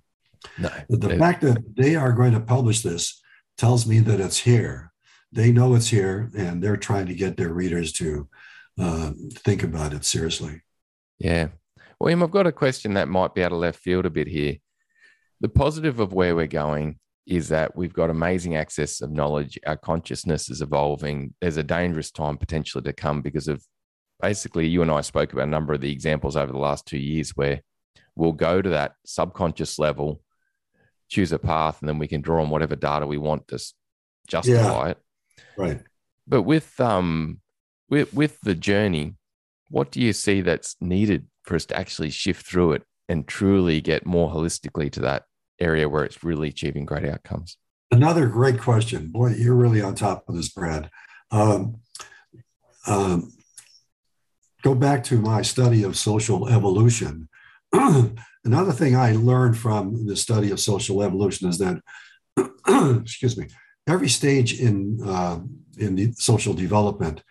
No, 0.58 0.70
the 0.88 1.08
they, 1.08 1.18
fact 1.18 1.42
that 1.42 1.76
they 1.76 1.96
are 1.96 2.12
going 2.12 2.32
to 2.32 2.40
publish 2.40 2.82
this 2.82 3.20
tells 3.58 3.86
me 3.86 4.00
that 4.00 4.20
it's 4.20 4.38
here. 4.38 4.92
They 5.32 5.52
know 5.52 5.74
it's 5.74 5.88
here 5.88 6.30
and 6.36 6.62
they're 6.62 6.76
trying 6.76 7.06
to 7.06 7.14
get 7.14 7.36
their 7.36 7.52
readers 7.52 7.92
to 7.94 8.28
uh, 8.80 9.12
think 9.34 9.62
about 9.62 9.92
it 9.92 10.04
seriously. 10.04 10.62
Yeah. 11.18 11.48
William, 12.00 12.22
I've 12.22 12.30
got 12.30 12.46
a 12.46 12.52
question 12.52 12.94
that 12.94 13.08
might 13.08 13.34
be 13.34 13.44
out 13.44 13.52
of 13.52 13.58
left 13.58 13.78
field 13.78 14.06
a 14.06 14.10
bit 14.10 14.26
here. 14.26 14.56
The 15.40 15.48
positive 15.48 16.00
of 16.00 16.12
where 16.12 16.34
we're 16.34 16.46
going 16.46 16.98
is 17.26 17.48
that 17.48 17.76
we've 17.76 17.92
got 17.92 18.10
amazing 18.10 18.56
access 18.56 19.00
of 19.00 19.10
knowledge. 19.12 19.58
Our 19.66 19.76
consciousness 19.76 20.50
is 20.50 20.62
evolving. 20.62 21.34
There's 21.40 21.58
a 21.58 21.62
dangerous 21.62 22.10
time 22.10 22.38
potentially 22.38 22.82
to 22.82 22.92
come 22.92 23.20
because 23.22 23.46
of 23.46 23.62
basically 24.20 24.66
you 24.66 24.82
and 24.82 24.90
I 24.90 25.00
spoke 25.00 25.32
about 25.32 25.48
a 25.48 25.50
number 25.50 25.72
of 25.72 25.80
the 25.80 25.92
examples 25.92 26.36
over 26.36 26.52
the 26.52 26.58
last 26.58 26.86
two 26.86 26.98
years 26.98 27.30
where 27.30 27.62
we'll 28.16 28.32
go 28.32 28.60
to 28.60 28.70
that 28.70 28.94
subconscious 29.04 29.78
level, 29.78 30.22
choose 31.08 31.32
a 31.32 31.38
path, 31.38 31.80
and 31.80 31.88
then 31.88 31.98
we 31.98 32.08
can 32.08 32.20
draw 32.20 32.42
on 32.42 32.50
whatever 32.50 32.76
data 32.76 33.06
we 33.06 33.18
want 33.18 33.48
to 33.48 33.58
justify 34.26 34.86
yeah. 34.86 34.90
it. 34.90 34.98
Right. 35.56 35.80
But 36.26 36.42
with 36.42 36.78
um 36.80 37.40
with 37.88 38.12
with 38.14 38.40
the 38.42 38.54
journey, 38.54 39.16
what 39.68 39.90
do 39.90 40.00
you 40.00 40.12
see 40.12 40.40
that's 40.40 40.76
needed 40.80 41.26
for 41.44 41.56
us 41.56 41.66
to 41.66 41.76
actually 41.76 42.10
shift 42.10 42.46
through 42.46 42.72
it 42.72 42.82
and 43.08 43.26
truly 43.26 43.80
get 43.80 44.06
more 44.06 44.30
holistically 44.30 44.90
to 44.92 45.00
that 45.00 45.24
area 45.58 45.88
where 45.88 46.04
it's 46.04 46.22
really 46.22 46.48
achieving 46.48 46.84
great 46.84 47.04
outcomes? 47.04 47.56
Another 47.90 48.28
great 48.28 48.60
question. 48.60 49.08
Boy, 49.08 49.30
you're 49.30 49.54
really 49.54 49.82
on 49.82 49.96
top 49.96 50.28
of 50.28 50.36
this, 50.36 50.48
Brad. 50.48 50.90
Um, 51.32 51.80
um, 52.86 53.32
go 54.62 54.74
back 54.74 55.04
to 55.04 55.20
my 55.20 55.42
study 55.42 55.82
of 55.82 55.96
social 55.96 56.48
evolution, 56.48 57.28
another 57.72 58.72
thing 58.72 58.96
I 58.96 59.12
learned 59.12 59.56
from 59.56 60.06
the 60.06 60.16
study 60.16 60.50
of 60.50 60.60
social 60.60 61.02
evolution 61.02 61.48
is 61.48 61.58
that, 61.58 61.80
excuse 63.02 63.36
me, 63.36 63.48
every 63.88 64.08
stage 64.08 64.60
in 64.60 65.00
uh, 65.04 65.40
in 65.78 65.96
the 65.96 66.12
social 66.12 66.54
development 66.54 67.22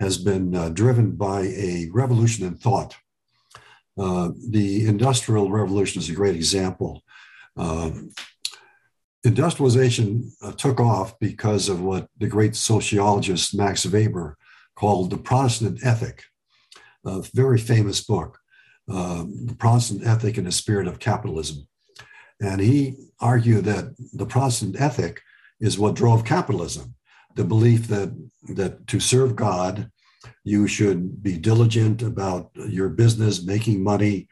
has 0.00 0.18
been 0.18 0.54
uh, 0.54 0.68
driven 0.68 1.12
by 1.12 1.42
a 1.42 1.88
revolution 1.92 2.46
in 2.46 2.54
thought. 2.54 2.96
Uh, 3.98 4.30
the 4.50 4.86
Industrial 4.86 5.50
Revolution 5.50 6.00
is 6.02 6.10
a 6.10 6.14
great 6.14 6.36
example. 6.36 7.02
Um, 7.56 8.10
industrialization 9.24 10.30
uh, 10.42 10.52
took 10.52 10.80
off 10.80 11.18
because 11.18 11.70
of 11.70 11.80
what 11.80 12.08
the 12.18 12.28
great 12.28 12.54
sociologist 12.54 13.56
Max 13.56 13.86
Weber 13.86 14.36
called 14.76 15.10
the 15.10 15.16
Protestant 15.16 15.80
ethic 15.82 16.24
a 17.06 17.22
very 17.32 17.58
famous 17.58 18.04
book, 18.04 18.38
The 18.86 19.56
Protestant 19.58 20.06
Ethic 20.06 20.36
and 20.36 20.46
the 20.46 20.52
Spirit 20.52 20.86
of 20.86 20.98
Capitalism. 20.98 21.66
And 22.40 22.60
he 22.60 22.96
argued 23.20 23.64
that 23.64 23.94
the 24.12 24.26
Protestant 24.26 24.78
ethic 24.78 25.22
is 25.58 25.78
what 25.78 25.94
drove 25.94 26.24
capitalism 26.24 26.94
the 27.36 27.44
belief 27.44 27.86
that, 27.88 28.12
that 28.54 28.86
to 28.88 28.98
serve 28.98 29.36
God, 29.36 29.90
you 30.42 30.66
should 30.66 31.22
be 31.22 31.36
diligent 31.36 32.02
about 32.02 32.50
your 32.54 32.88
business, 32.88 33.44
making 33.44 33.82
money, 33.82 34.28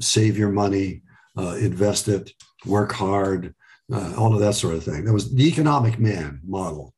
save 0.00 0.36
your 0.36 0.50
money, 0.50 1.02
uh, 1.38 1.56
invest 1.60 2.08
it, 2.08 2.32
work 2.64 2.92
hard, 2.92 3.54
uh, 3.92 4.14
all 4.16 4.34
of 4.34 4.40
that 4.40 4.54
sort 4.54 4.74
of 4.74 4.82
thing. 4.82 5.04
That 5.04 5.12
was 5.12 5.32
the 5.32 5.46
economic 5.46 5.98
man 5.98 6.40
model. 6.44 6.94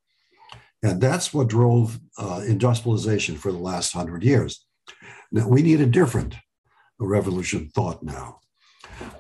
And 0.83 1.01
that's 1.01 1.35
what 1.35 1.49
drove 1.49 1.99
uh, 2.19 2.45
industrialization 2.47 3.37
for 3.37 3.51
the 3.51 3.59
last 3.59 3.93
hundred 3.93 4.23
years. 4.23 4.64
Now, 5.31 5.49
we 5.49 5.62
need 5.62 5.81
a 5.81 5.87
different 5.87 6.35
revolution 6.99 7.71
thought 7.75 8.03
now. 8.03 8.41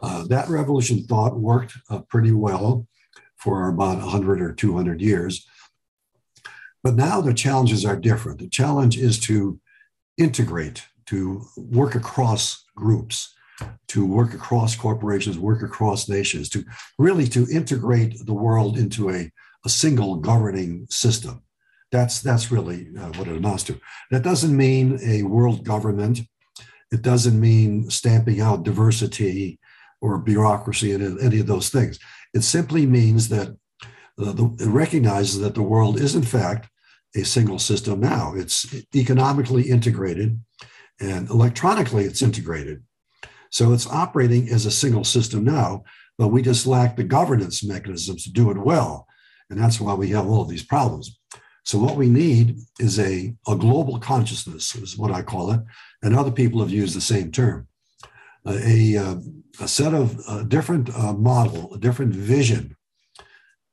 Uh, 0.02 0.26
that 0.28 0.48
revolution 0.48 1.04
thought 1.04 1.38
worked 1.38 1.74
uh, 1.90 2.00
pretty 2.08 2.32
well 2.32 2.86
for 3.36 3.68
about 3.68 3.98
100 3.98 4.40
or 4.40 4.52
200 4.52 5.00
years. 5.00 5.46
But 6.82 6.94
now 6.94 7.20
the 7.20 7.34
challenges 7.34 7.84
are 7.84 7.96
different. 7.96 8.38
The 8.38 8.48
challenge 8.48 8.96
is 8.96 9.18
to 9.20 9.60
integrate, 10.16 10.84
to 11.06 11.44
work 11.56 11.94
across 11.94 12.64
groups, 12.74 13.34
to 13.88 14.06
work 14.06 14.34
across 14.34 14.76
corporations, 14.76 15.38
work 15.38 15.62
across 15.62 16.08
nations, 16.08 16.48
to 16.50 16.64
really 16.98 17.26
to 17.28 17.46
integrate 17.50 18.24
the 18.26 18.34
world 18.34 18.78
into 18.78 19.10
a, 19.10 19.30
a 19.64 19.68
single 19.68 20.16
governing 20.16 20.86
system. 20.90 21.42
That's 21.90 22.20
that's 22.20 22.50
really 22.50 22.88
uh, 22.98 23.08
what 23.12 23.28
it 23.28 23.36
amounts 23.36 23.64
to. 23.64 23.80
That 24.10 24.22
doesn't 24.22 24.56
mean 24.56 24.98
a 25.02 25.22
world 25.22 25.64
government. 25.64 26.20
It 26.90 27.02
doesn't 27.02 27.38
mean 27.38 27.90
stamping 27.90 28.40
out 28.40 28.62
diversity 28.62 29.58
or 30.00 30.18
bureaucracy 30.18 30.92
and 30.92 31.20
any 31.20 31.40
of 31.40 31.46
those 31.46 31.70
things. 31.70 31.98
It 32.34 32.42
simply 32.42 32.86
means 32.86 33.28
that 33.28 33.48
uh, 34.20 34.32
the, 34.32 34.56
it 34.60 34.68
recognizes 34.68 35.40
that 35.40 35.54
the 35.54 35.62
world 35.62 36.00
is 36.00 36.14
in 36.14 36.22
fact 36.22 36.68
a 37.16 37.24
single 37.24 37.58
system 37.58 38.00
now. 38.00 38.34
It's 38.34 38.66
economically 38.94 39.70
integrated 39.70 40.40
and 41.00 41.28
electronically 41.30 42.04
it's 42.04 42.22
integrated. 42.22 42.82
So 43.50 43.72
it's 43.72 43.86
operating 43.86 44.48
as 44.50 44.66
a 44.66 44.70
single 44.70 45.04
system 45.04 45.44
now, 45.44 45.84
but 46.18 46.28
we 46.28 46.42
just 46.42 46.66
lack 46.66 46.96
the 46.96 47.04
governance 47.04 47.64
mechanisms 47.64 48.24
to 48.24 48.32
do 48.32 48.50
it 48.50 48.58
well. 48.58 49.06
And 49.48 49.58
that's 49.58 49.80
why 49.80 49.94
we 49.94 50.10
have 50.10 50.26
all 50.26 50.42
of 50.42 50.48
these 50.48 50.64
problems. 50.64 51.17
So 51.68 51.76
what 51.76 51.96
we 51.96 52.08
need 52.08 52.60
is 52.80 52.98
a, 52.98 53.34
a 53.46 53.54
global 53.54 53.98
consciousness, 53.98 54.74
is 54.74 54.96
what 54.96 55.12
I 55.12 55.20
call 55.20 55.52
it. 55.52 55.60
And 56.02 56.16
other 56.16 56.30
people 56.30 56.60
have 56.60 56.70
used 56.70 56.96
the 56.96 57.02
same 57.02 57.30
term. 57.30 57.68
A, 58.46 58.94
a, 58.96 59.20
a 59.60 59.68
set 59.68 59.92
of 59.92 60.18
a 60.26 60.44
different 60.44 60.88
uh, 60.96 61.12
model, 61.12 61.74
a 61.74 61.78
different 61.78 62.14
vision 62.14 62.74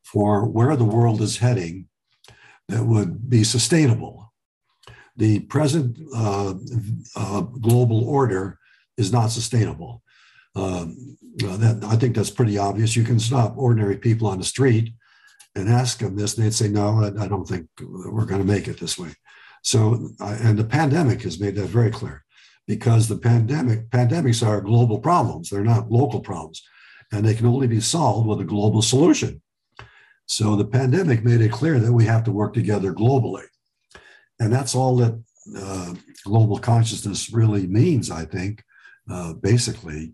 for 0.03 0.45
where 0.45 0.75
the 0.75 0.84
world 0.84 1.21
is 1.21 1.38
heading 1.38 1.88
that 2.67 2.86
would 2.86 3.29
be 3.29 3.45
sustainable. 3.45 4.34
The 5.15 5.39
present 5.39 5.97
uh, 6.13 6.55
uh, 7.15 7.41
global 7.62 8.03
order 8.03 8.60
is 8.97 9.13
not 9.13 9.27
sustainable. 9.27 10.03
Um, 10.53 11.17
uh, 11.47 11.55
that, 11.55 11.81
I 11.86 11.95
think 11.95 12.17
that's 12.17 12.29
pretty 12.29 12.58
obvious. 12.58 12.97
You 12.97 13.05
can 13.05 13.21
stop 13.21 13.53
ordinary 13.55 13.95
people 13.95 14.27
on 14.27 14.39
the 14.39 14.43
street 14.43 14.91
and 15.56 15.70
ask 15.70 16.00
them 16.00 16.15
this, 16.15 16.36
and 16.36 16.46
they'd 16.46 16.54
say, 16.54 16.68
"No, 16.68 17.04
I, 17.04 17.24
I 17.24 17.28
don't 17.28 17.48
think 17.48 17.68
we're 17.82 18.26
going 18.26 18.41
to 18.41 18.54
make 18.54 18.68
it 18.68 18.80
this 18.80 18.98
way." 18.98 19.12
So, 19.63 20.10
and 20.20 20.60
the 20.60 20.63
pandemic 20.63 21.22
has 21.24 21.39
made 21.39 21.56
that 21.56 21.68
very 21.68 21.91
clear, 21.91 22.24
because 22.68 23.08
the 23.08 23.18
pandemic 23.18 23.89
pandemics 23.89 24.46
are 24.46 24.62
global 24.62 25.00
problems; 25.00 25.50
they're 25.50 25.63
not 25.63 25.91
local 25.91 26.20
problems, 26.20 26.62
and 27.12 27.26
they 27.26 27.34
can 27.34 27.48
only 27.48 27.68
be 27.68 27.80
solved 27.80 28.28
with 28.28 28.41
a 28.41 28.46
global 28.46 28.82
solution. 28.82 29.41
So, 30.28 30.56
the 30.56 30.65
pandemic 30.65 31.24
made 31.24 31.41
it 31.41 31.52
clear 31.52 31.80
that 31.80 31.94
we 31.94 32.06
have 32.06 32.24
to 32.26 32.32
work 32.32 32.54
together 32.54 32.94
globally, 32.94 33.46
and 34.39 34.52
that's 34.52 34.76
all 34.76 34.98
that 34.98 35.24
uh, 35.58 35.94
global 36.26 36.58
consciousness 36.58 37.32
really 37.32 37.65
means. 37.68 38.12
I 38.12 38.26
think, 38.26 38.63
uh, 39.10 39.34
basically, 39.34 40.13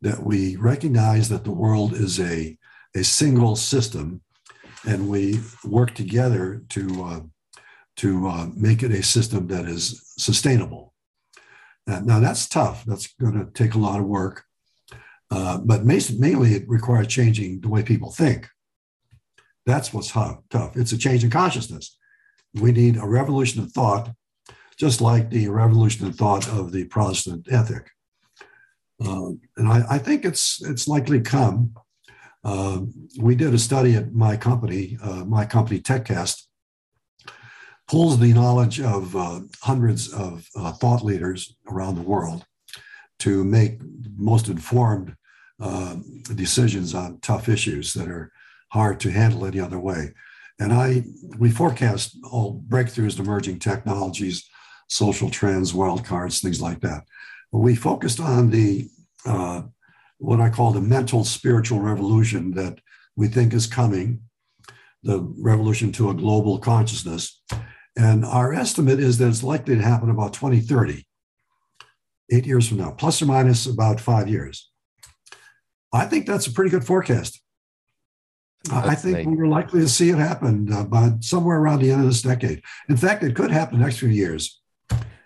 that 0.00 0.22
we 0.22 0.56
recognize 0.56 1.28
that 1.28 1.44
the 1.44 1.50
world 1.50 1.92
is 1.92 2.18
a 2.18 2.56
a 2.96 3.04
single 3.04 3.54
system 3.54 4.20
and 4.86 5.08
we 5.08 5.40
work 5.64 5.94
together 5.94 6.62
to 6.70 7.04
uh, 7.04 7.20
to 7.96 8.28
uh, 8.28 8.46
make 8.54 8.82
it 8.82 8.92
a 8.92 9.02
system 9.02 9.46
that 9.48 9.66
is 9.66 10.12
sustainable. 10.16 10.94
Uh, 11.86 12.00
now 12.00 12.20
that's 12.20 12.48
tough. 12.48 12.84
That's 12.86 13.08
going 13.14 13.34
to 13.34 13.50
take 13.52 13.74
a 13.74 13.78
lot 13.78 14.00
of 14.00 14.06
work, 14.06 14.44
uh, 15.30 15.58
but 15.58 15.84
mainly 15.84 16.54
it 16.54 16.68
requires 16.68 17.08
changing 17.08 17.60
the 17.60 17.68
way 17.68 17.82
people 17.82 18.10
think. 18.10 18.48
That's 19.66 19.92
what's 19.92 20.12
tough. 20.12 20.38
Tough. 20.50 20.76
It's 20.76 20.92
a 20.92 20.98
change 20.98 21.24
in 21.24 21.30
consciousness. 21.30 21.96
We 22.54 22.72
need 22.72 22.96
a 22.96 23.06
revolution 23.06 23.62
of 23.62 23.72
thought, 23.72 24.10
just 24.78 25.00
like 25.00 25.30
the 25.30 25.48
revolution 25.48 26.06
of 26.06 26.16
thought 26.16 26.48
of 26.48 26.72
the 26.72 26.84
Protestant 26.84 27.48
ethic. 27.50 27.90
Uh, 29.04 29.30
and 29.56 29.68
I, 29.68 29.84
I, 29.90 29.98
think 29.98 30.24
it's 30.26 30.60
it's 30.62 30.86
likely 30.86 31.20
come 31.20 31.74
uh, 32.44 32.80
we 33.18 33.34
did 33.34 33.54
a 33.54 33.58
study 33.58 33.94
at 33.94 34.12
my 34.12 34.36
company, 34.36 34.96
uh, 35.02 35.24
my 35.24 35.44
company 35.44 35.80
TechCast, 35.80 36.44
pulls 37.88 38.18
the 38.18 38.32
knowledge 38.32 38.80
of 38.80 39.14
uh, 39.16 39.40
hundreds 39.62 40.12
of 40.12 40.46
uh, 40.56 40.72
thought 40.72 41.04
leaders 41.04 41.56
around 41.68 41.96
the 41.96 42.02
world 42.02 42.44
to 43.18 43.44
make 43.44 43.80
most 44.16 44.48
informed 44.48 45.14
uh, 45.60 45.96
decisions 46.34 46.94
on 46.94 47.18
tough 47.20 47.48
issues 47.48 47.92
that 47.92 48.08
are 48.08 48.32
hard 48.70 49.00
to 49.00 49.10
handle 49.10 49.44
any 49.44 49.60
other 49.60 49.78
way. 49.78 50.12
And 50.58 50.72
I, 50.72 51.04
we 51.38 51.50
forecast 51.50 52.16
all 52.30 52.62
breakthroughs 52.68 53.18
in 53.18 53.24
emerging 53.24 53.58
technologies, 53.58 54.48
social 54.88 55.30
trends, 55.30 55.72
wildcards, 55.72 56.40
things 56.40 56.60
like 56.60 56.80
that. 56.80 57.02
But 57.52 57.58
we 57.58 57.74
focused 57.74 58.20
on 58.20 58.50
the 58.50 58.88
uh, 59.26 59.62
what 60.20 60.40
I 60.40 60.50
call 60.50 60.70
the 60.70 60.82
mental 60.82 61.24
spiritual 61.24 61.80
revolution 61.80 62.52
that 62.52 62.78
we 63.16 63.26
think 63.26 63.54
is 63.54 63.66
coming, 63.66 64.20
the 65.02 65.20
revolution 65.38 65.92
to 65.92 66.10
a 66.10 66.14
global 66.14 66.58
consciousness. 66.58 67.42
And 67.96 68.24
our 68.24 68.52
estimate 68.52 69.00
is 69.00 69.16
that 69.18 69.28
it's 69.28 69.42
likely 69.42 69.76
to 69.76 69.82
happen 69.82 70.10
about 70.10 70.34
2030, 70.34 71.06
eight 72.32 72.46
years 72.46 72.68
from 72.68 72.78
now, 72.78 72.90
plus 72.90 73.22
or 73.22 73.26
minus 73.26 73.66
about 73.66 73.98
five 73.98 74.28
years. 74.28 74.70
I 75.92 76.04
think 76.04 76.26
that's 76.26 76.46
a 76.46 76.52
pretty 76.52 76.70
good 76.70 76.84
forecast. 76.84 77.40
That's 78.64 78.88
I 78.88 78.94
think 78.94 79.26
we're 79.26 79.46
likely 79.46 79.80
to 79.80 79.88
see 79.88 80.10
it 80.10 80.18
happen 80.18 80.70
uh, 80.70 80.84
by 80.84 81.12
somewhere 81.20 81.58
around 81.58 81.80
the 81.80 81.90
end 81.90 82.02
of 82.02 82.08
this 82.08 82.20
decade. 82.20 82.62
In 82.90 82.96
fact, 82.96 83.22
it 83.22 83.34
could 83.34 83.50
happen 83.50 83.78
the 83.78 83.84
next 83.84 83.98
few 83.98 84.10
years. 84.10 84.60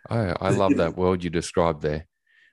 I, 0.08 0.36
I 0.40 0.50
love 0.50 0.76
that 0.76 0.96
world 0.96 1.24
you 1.24 1.30
described 1.30 1.82
there. 1.82 2.06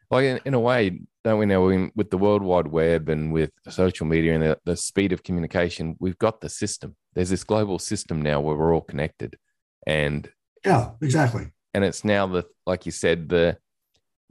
Like 0.10 0.24
in, 0.26 0.40
in 0.46 0.54
a 0.56 0.60
way, 0.60 1.02
don't 1.24 1.40
we 1.40 1.46
know 1.46 1.70
in, 1.70 1.92
with 1.96 2.10
the 2.10 2.18
World 2.18 2.42
Wide 2.42 2.68
Web 2.68 3.10
and 3.10 3.32
with 3.32 3.52
social 3.70 4.06
media 4.08 4.34
and 4.34 4.44
the, 4.44 4.58
the 4.66 4.76
speed 4.76 5.14
of 5.14 5.24
communication, 5.24 5.96
we've 6.00 6.18
got 6.18 6.42
the 6.42 6.50
system. 6.50 6.96
There's 7.14 7.30
this 7.30 7.44
global 7.44 7.80
system 7.80 8.22
now 8.22 8.40
where 8.42 8.56
we're 8.56 8.74
all 8.74 8.82
connected, 8.82 9.38
and 9.86 10.30
yeah, 10.66 10.92
exactly. 11.02 11.52
And 11.74 11.84
it's 11.84 12.04
now 12.04 12.28
the 12.28 12.46
like 12.66 12.86
you 12.86 12.92
said 12.92 13.30
the 13.30 13.58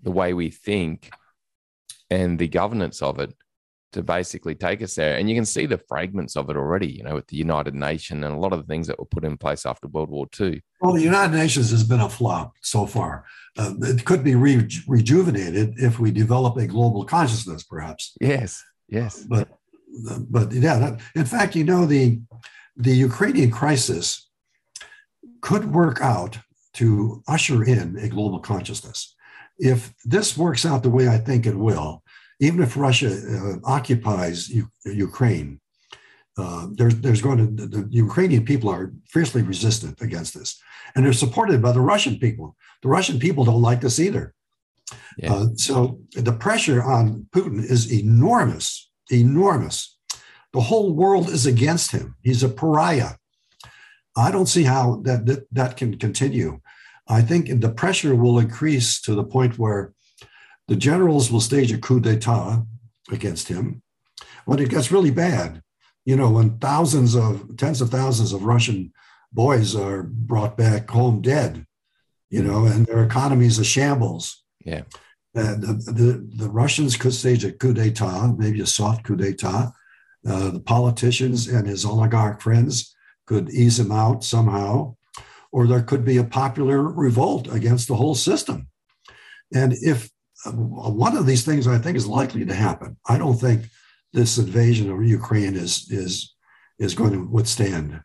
the 0.02 0.10
way 0.10 0.32
we 0.32 0.50
think 0.50 1.10
and 2.10 2.38
the 2.38 2.48
governance 2.48 3.02
of 3.02 3.20
it 3.20 3.34
to 3.92 4.02
basically 4.02 4.54
take 4.54 4.82
us 4.82 4.94
there. 4.94 5.16
And 5.16 5.28
you 5.28 5.34
can 5.34 5.44
see 5.44 5.66
the 5.66 5.78
fragments 5.88 6.36
of 6.36 6.48
it 6.50 6.56
already, 6.56 6.88
you 6.88 7.02
know, 7.02 7.14
with 7.14 7.26
the 7.26 7.36
United 7.36 7.74
Nations 7.74 8.24
and 8.24 8.34
a 8.34 8.38
lot 8.38 8.52
of 8.52 8.60
the 8.60 8.66
things 8.66 8.86
that 8.86 8.98
were 8.98 9.04
put 9.04 9.24
in 9.24 9.36
place 9.36 9.66
after 9.66 9.88
World 9.88 10.10
War 10.10 10.26
II. 10.40 10.62
Well, 10.80 10.94
the 10.94 11.02
United 11.02 11.34
Nations 11.34 11.70
has 11.70 11.84
been 11.84 12.00
a 12.00 12.08
flop 12.08 12.54
so 12.62 12.86
far. 12.86 13.24
Uh, 13.58 13.74
it 13.82 14.04
could 14.04 14.22
be 14.22 14.34
re- 14.34 14.68
rejuvenated 14.86 15.74
if 15.78 15.98
we 15.98 16.10
develop 16.10 16.56
a 16.56 16.66
global 16.66 17.04
consciousness, 17.04 17.62
perhaps. 17.64 18.16
Yes, 18.20 18.62
yes. 18.88 19.24
But, 19.24 19.48
but 20.30 20.52
yeah, 20.52 20.78
that, 20.78 21.00
in 21.16 21.24
fact, 21.24 21.56
you 21.56 21.64
know, 21.64 21.84
the 21.84 22.20
the 22.80 22.94
Ukrainian 22.94 23.50
crisis 23.50 24.28
could 25.42 25.72
work 25.72 26.00
out 26.00 26.38
to 26.74 27.22
usher 27.28 27.62
in 27.64 27.98
a 27.98 28.08
global 28.08 28.40
consciousness. 28.40 29.14
If 29.58 29.92
this 30.04 30.36
works 30.36 30.64
out 30.64 30.82
the 30.82 30.90
way 30.90 31.08
I 31.08 31.18
think 31.18 31.46
it 31.46 31.56
will, 31.56 32.02
even 32.40 32.62
if 32.62 32.76
Russia 32.76 33.10
uh, 33.10 33.56
occupies 33.64 34.48
U- 34.48 34.70
Ukraine, 34.84 35.60
uh, 36.38 36.68
there's, 36.72 36.96
there's 36.96 37.20
going 37.20 37.38
to, 37.38 37.66
the, 37.66 37.82
the 37.82 37.88
Ukrainian 37.90 38.44
people 38.44 38.70
are 38.70 38.92
fiercely 39.06 39.42
resistant 39.42 40.00
against 40.00 40.34
this. 40.34 40.58
And 40.94 41.04
they're 41.04 41.12
supported 41.12 41.60
by 41.60 41.72
the 41.72 41.80
Russian 41.80 42.18
people. 42.18 42.56
The 42.82 42.88
Russian 42.88 43.18
people 43.18 43.44
don't 43.44 43.62
like 43.62 43.82
this 43.82 44.00
either. 44.00 44.34
Yeah. 45.18 45.34
Uh, 45.34 45.46
so 45.56 46.00
the 46.14 46.32
pressure 46.32 46.82
on 46.82 47.26
Putin 47.30 47.62
is 47.62 47.92
enormous, 47.92 48.90
enormous. 49.10 49.98
The 50.52 50.62
whole 50.62 50.92
world 50.94 51.28
is 51.28 51.46
against 51.46 51.92
him. 51.92 52.16
He's 52.22 52.42
a 52.42 52.48
pariah. 52.48 53.12
I 54.16 54.30
don't 54.30 54.48
see 54.48 54.64
how 54.64 55.02
that, 55.04 55.26
that, 55.26 55.46
that 55.52 55.76
can 55.76 55.98
continue. 55.98 56.60
I 57.06 57.22
think 57.22 57.60
the 57.60 57.72
pressure 57.72 58.14
will 58.14 58.38
increase 58.38 59.00
to 59.02 59.14
the 59.14 59.24
point 59.24 59.58
where 59.58 59.92
the 60.70 60.76
generals 60.76 61.32
will 61.32 61.40
stage 61.40 61.72
a 61.72 61.78
coup 61.78 61.98
d'etat 61.98 62.62
against 63.10 63.48
him. 63.48 63.82
When 64.44 64.60
it 64.60 64.70
gets 64.70 64.92
really 64.92 65.10
bad, 65.10 65.62
you 66.04 66.14
know, 66.14 66.30
when 66.30 66.58
thousands 66.58 67.16
of, 67.16 67.56
tens 67.56 67.80
of 67.80 67.90
thousands 67.90 68.32
of 68.32 68.44
Russian 68.44 68.92
boys 69.32 69.74
are 69.74 70.04
brought 70.04 70.56
back 70.56 70.88
home 70.88 71.22
dead, 71.22 71.66
you 72.30 72.40
know, 72.44 72.66
and 72.66 72.86
their 72.86 73.02
economy 73.02 73.46
is 73.46 73.58
a 73.58 73.64
shambles. 73.64 74.44
Yeah. 74.64 74.82
And 75.34 75.60
the, 75.60 75.92
the, 75.92 76.44
the 76.44 76.48
Russians 76.48 76.96
could 76.96 77.14
stage 77.14 77.44
a 77.44 77.50
coup 77.50 77.74
d'etat, 77.74 78.36
maybe 78.38 78.60
a 78.60 78.66
soft 78.66 79.02
coup 79.02 79.16
d'etat. 79.16 79.72
Uh, 80.24 80.50
the 80.50 80.60
politicians 80.60 81.48
and 81.48 81.66
his 81.66 81.84
oligarch 81.84 82.40
friends 82.40 82.94
could 83.26 83.50
ease 83.50 83.80
him 83.80 83.90
out 83.90 84.22
somehow, 84.22 84.94
or 85.50 85.66
there 85.66 85.82
could 85.82 86.04
be 86.04 86.18
a 86.18 86.24
popular 86.24 86.80
revolt 86.80 87.52
against 87.52 87.88
the 87.88 87.96
whole 87.96 88.14
system. 88.14 88.68
And 89.52 89.72
if 89.72 90.08
one 90.46 91.16
of 91.16 91.26
these 91.26 91.44
things 91.44 91.66
I 91.66 91.78
think 91.78 91.96
is 91.96 92.06
likely 92.06 92.44
to 92.46 92.54
happen. 92.54 92.96
I 93.08 93.18
don't 93.18 93.36
think 93.36 93.64
this 94.12 94.38
invasion 94.38 94.90
of 94.90 95.04
Ukraine 95.04 95.54
is 95.56 95.86
is 95.90 96.34
is 96.78 96.94
going 96.94 97.12
to 97.12 97.26
withstand 97.26 98.00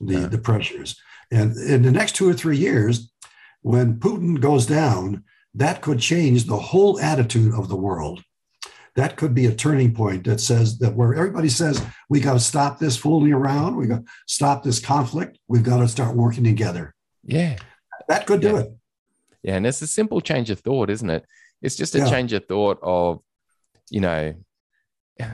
the, 0.00 0.20
yeah. 0.20 0.26
the 0.26 0.38
pressures. 0.38 0.96
And 1.30 1.56
in 1.56 1.82
the 1.82 1.90
next 1.90 2.14
two 2.14 2.28
or 2.28 2.34
three 2.34 2.58
years, 2.58 3.10
when 3.62 3.98
Putin 3.98 4.38
goes 4.40 4.66
down, 4.66 5.24
that 5.54 5.80
could 5.80 5.98
change 5.98 6.44
the 6.44 6.56
whole 6.58 7.00
attitude 7.00 7.54
of 7.54 7.68
the 7.68 7.76
world. 7.76 8.22
that 8.96 9.16
could 9.16 9.32
be 9.34 9.46
a 9.46 9.54
turning 9.54 9.94
point 9.94 10.24
that 10.24 10.40
says 10.40 10.78
that 10.78 10.94
where 10.94 11.14
everybody 11.14 11.48
says 11.48 11.80
we 12.10 12.20
got 12.20 12.34
to 12.34 12.40
stop 12.40 12.78
this 12.78 12.96
fooling 12.96 13.32
around, 13.32 13.76
we 13.76 13.86
got 13.86 14.04
to 14.04 14.10
stop 14.26 14.62
this 14.62 14.80
conflict, 14.80 15.38
we've 15.48 15.62
got 15.62 15.78
to 15.78 15.88
start 15.88 16.16
working 16.16 16.44
together. 16.44 16.94
Yeah. 17.24 17.56
That 18.08 18.26
could 18.26 18.40
do 18.40 18.54
Yeah. 18.54 18.60
it. 18.60 18.68
Yeah. 19.42 19.56
And 19.56 19.66
it's 19.66 19.82
a 19.82 19.86
simple 19.86 20.20
change 20.20 20.50
of 20.50 20.58
thought, 20.60 20.90
isn't 20.90 21.10
it? 21.10 21.24
It's 21.62 21.76
just 21.76 21.94
a 21.94 21.98
Yeah. 21.98 22.10
change 22.10 22.32
of 22.32 22.46
thought 22.46 22.78
of, 22.82 23.20
you 23.90 24.00
know, 24.00 24.34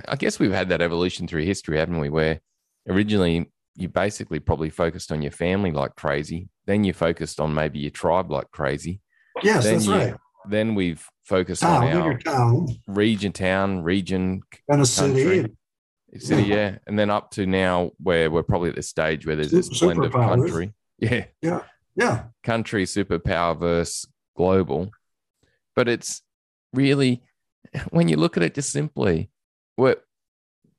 I 0.08 0.16
guess 0.16 0.38
we've 0.38 0.52
had 0.52 0.70
that 0.70 0.80
evolution 0.80 1.26
through 1.26 1.44
history, 1.44 1.78
haven't 1.78 1.98
we? 1.98 2.08
Where 2.08 2.40
originally 2.88 3.50
you 3.76 3.88
basically 3.88 4.38
probably 4.40 4.70
focused 4.70 5.12
on 5.12 5.20
your 5.20 5.32
family 5.32 5.70
like 5.72 5.94
crazy. 5.96 6.48
Then 6.66 6.84
you 6.84 6.92
focused 6.92 7.40
on 7.40 7.52
maybe 7.52 7.80
your 7.80 7.90
tribe 7.90 8.30
like 8.30 8.50
crazy. 8.50 9.00
Yes, 9.42 9.64
then 9.64 9.74
that's 9.74 9.87
you, 9.87 9.92
right. 9.92 10.14
Then 10.48 10.74
we've 10.74 11.04
focused 11.24 11.62
Town, 11.62 11.84
on 11.88 11.96
our 12.02 12.18
town, 12.18 12.68
region, 12.87 13.32
town, 13.32 13.82
region, 13.82 14.42
and 14.68 14.80
a 14.82 14.87
city. 14.87 15.52
city, 16.18 16.42
yeah. 16.44 16.78
And 16.87 16.98
then 16.98 17.10
up 17.10 17.30
to 17.32 17.46
now 17.46 17.90
where 17.98 18.30
we're 18.30 18.42
probably 18.42 18.68
at 18.70 18.76
the 18.76 18.82
stage 18.82 19.26
where 19.26 19.37
there's 19.37 19.50
this 19.50 19.68
blend 19.80 20.04
of 20.04 20.12
country. 20.12 20.72
Yeah. 21.00 21.60
Yeah. 21.96 22.24
country 22.44 22.84
superpower 22.84 23.58
versus 23.58 24.06
global. 24.37 24.90
But 25.74 25.88
it's 25.88 26.22
really 26.72 27.22
when 27.90 28.08
you 28.08 28.16
look 28.16 28.37
at 28.37 28.42
it 28.42 28.54
just 28.54 28.70
simply, 28.70 29.30
we're 29.76 29.96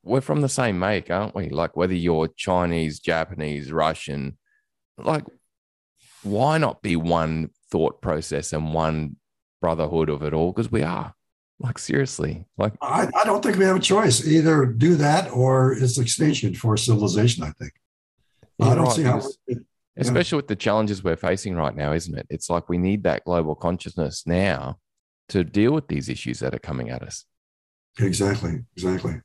we're 0.04 0.22
from 0.22 0.42
the 0.42 0.50
same 0.50 0.78
make, 0.78 1.10
aren't 1.10 1.36
we? 1.36 1.50
Like 1.50 1.76
whether 1.76 1.94
you're 1.94 2.28
Chinese, 2.28 3.00
Japanese, 3.00 3.72
Russian, 3.72 4.38
like 4.98 5.26
why 6.24 6.58
not 6.58 6.82
be 6.82 6.96
one 6.96 7.50
thought 7.72 8.02
process 8.02 8.54
and 8.54 8.74
one 8.74 9.18
brotherhood 9.62 10.10
of 10.10 10.24
it 10.24 10.34
all? 10.34 10.52
Because 10.52 10.72
we 10.72 10.84
are. 10.84 11.14
Like 11.60 11.80
seriously. 11.80 12.46
Like 12.58 12.74
I, 12.82 13.08
I 13.16 13.24
don't 13.24 13.44
think 13.44 13.58
we 13.58 13.66
have 13.66 13.78
a 13.78 13.80
choice. 13.82 14.26
Either 14.28 14.66
do 14.66 14.96
that 14.96 15.32
or 15.32 15.74
it's 15.74 15.98
extinction 15.98 16.54
for 16.54 16.76
civilization, 16.78 17.44
I 17.44 17.52
think. 17.52 17.72
I 18.62 18.76
don't 18.76 18.86
right, 18.86 18.94
see 18.94 19.04
how 19.04 19.22
especially 19.98 20.36
with 20.38 20.48
the 20.48 20.56
challenges 20.56 21.04
we're 21.04 21.16
facing 21.16 21.56
right 21.56 21.76
now, 21.76 21.94
isn't 21.94 22.18
it? 22.18 22.28
It's 22.30 22.50
like 22.50 22.68
we 22.68 22.78
need 22.78 23.04
that 23.04 23.24
global 23.24 23.56
consciousness 23.56 24.24
now 24.26 24.80
to 25.30 25.44
deal 25.44 25.74
with 25.74 25.88
these 25.88 26.10
issues 26.10 26.40
that 26.40 26.54
are 26.54 26.60
coming 26.60 26.90
at 26.90 27.02
us. 27.04 27.26
Exactly, 28.00 28.60
exactly. 28.76 29.22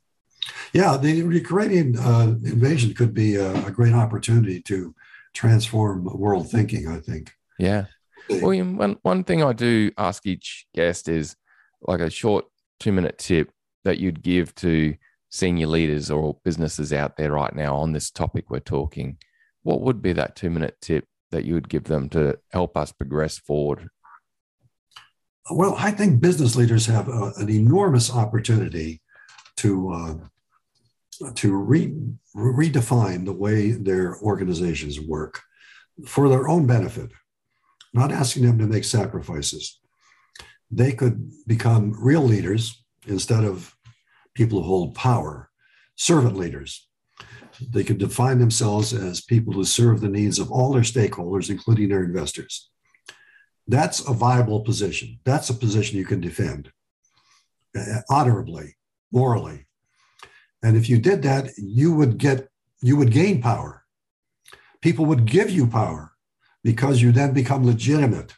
Yeah, 0.73 0.97
the 0.97 1.11
Ukrainian 1.11 1.97
uh, 1.99 2.35
invasion 2.45 2.95
could 2.95 3.13
be 3.13 3.37
a, 3.37 3.53
a 3.67 3.71
great 3.71 3.93
opportunity 3.93 4.61
to 4.63 4.95
transform 5.35 6.05
world 6.05 6.51
thinking, 6.51 6.89
I 6.89 6.99
think. 7.01 7.33
Yeah. 7.59 7.87
William, 8.29 8.77
one, 8.77 8.97
one 9.03 9.25
thing 9.25 9.43
I 9.43 9.53
do 9.53 9.91
ask 9.99 10.25
each 10.27 10.67
guest 10.75 11.09
is 11.09 11.37
like 11.83 12.01
a 12.01 12.11
short 12.11 12.47
two 12.79 12.93
minute 12.93 13.19
tip 13.19 13.51
that 13.85 13.99
you'd 13.99 14.23
give 14.23 14.55
to 14.57 14.95
senior 15.31 15.67
leaders 15.67 16.11
or 16.11 16.39
businesses 16.45 16.93
out 16.93 17.17
there 17.17 17.33
right 17.33 17.55
now 17.55 17.77
on 17.77 17.93
this 17.93 18.11
topic 18.11 18.51
we're 18.51 18.61
talking. 18.61 19.19
What 19.63 19.81
would 19.81 20.01
be 20.01 20.13
that 20.13 20.37
two 20.37 20.51
minute 20.51 20.77
tip 20.81 21.05
that 21.31 21.45
you 21.45 21.55
would 21.55 21.69
give 21.69 21.85
them 21.85 22.09
to 22.11 22.39
help 22.53 22.77
us 22.77 22.93
progress 22.93 23.39
forward? 23.39 23.89
Well, 25.51 25.75
I 25.77 25.91
think 25.91 26.21
business 26.21 26.55
leaders 26.55 26.87
have 26.87 27.09
a, 27.09 27.33
an 27.37 27.51
enormous 27.51 28.13
opportunity 28.13 29.01
to 29.57 29.93
uh, 29.93 30.15
to 31.35 31.55
re, 31.55 31.95
redefine 32.35 33.25
the 33.25 33.33
way 33.33 33.73
their 33.73 34.17
organizations 34.21 35.01
work 35.01 35.41
for 36.07 36.29
their 36.29 36.49
own 36.49 36.67
benefit. 36.67 37.11
Not 37.93 38.13
asking 38.13 38.47
them 38.47 38.59
to 38.59 38.67
make 38.67 38.85
sacrifices. 38.85 39.81
They 40.71 40.93
could 40.93 41.31
become 41.47 41.95
real 41.99 42.23
leaders 42.23 42.83
instead 43.07 43.45
of 43.45 43.75
people 44.35 44.63
who 44.63 44.69
hold 44.69 44.95
power, 44.95 45.51
servant 45.97 46.37
leaders. 46.37 46.89
They 47.61 47.85
could 47.85 47.99
define 47.99 48.39
themselves 48.39 48.95
as 48.95 49.21
people 49.21 49.53
who 49.53 49.65
serve 49.65 50.01
the 50.01 50.09
needs 50.09 50.39
of 50.39 50.51
all 50.51 50.73
their 50.73 50.83
stakeholders, 50.83 51.51
including 51.51 51.89
their 51.89 52.05
investors. 52.05 52.71
That's 53.71 54.01
a 54.01 54.13
viable 54.13 54.63
position. 54.63 55.21
That's 55.25 55.49
a 55.49 55.55
position 55.55 55.97
you 55.97 56.05
can 56.05 56.21
defend 56.21 56.73
uh, 57.79 58.01
honorably, 58.11 58.77
morally. 59.13 59.67
And 60.61 60.77
if 60.77 60.89
you 60.89 60.99
did 60.99 61.23
that, 61.23 61.53
you 61.57 61.95
would 61.95 62.19
get, 62.19 62.49
you 62.83 62.97
would 62.97 63.13
gain 63.13 63.41
power. 63.41 63.85
People 64.83 65.07
would 65.07 65.25
give 65.25 65.51
you 65.51 65.69
power 65.69 66.13
because 66.65 67.01
you 67.01 67.13
then 67.13 67.33
become 67.33 67.65
legitimate. 67.65 68.35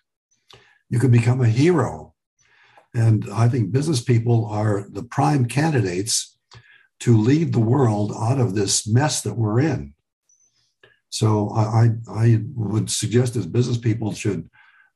You 0.90 0.99
could 0.99 1.12
become 1.12 1.40
a 1.40 1.49
hero. 1.49 2.12
And 2.95 3.27
I 3.33 3.49
think 3.49 3.73
business 3.73 4.03
people 4.03 4.45
are 4.45 4.87
the 4.90 5.03
prime 5.03 5.47
candidates 5.47 6.37
to 7.01 7.16
lead 7.16 7.55
the 7.55 7.66
world 7.75 8.12
out 8.14 8.38
of 8.38 8.55
this 8.55 8.87
mess 8.87 9.23
that 9.23 9.38
we're 9.38 9.61
in. 9.61 9.95
So 11.09 11.49
I, 11.51 11.62
I, 11.62 11.90
I 12.09 12.40
would 12.55 12.90
suggest 12.90 13.35
as 13.37 13.47
business 13.47 13.79
people 13.79 14.12
should 14.12 14.51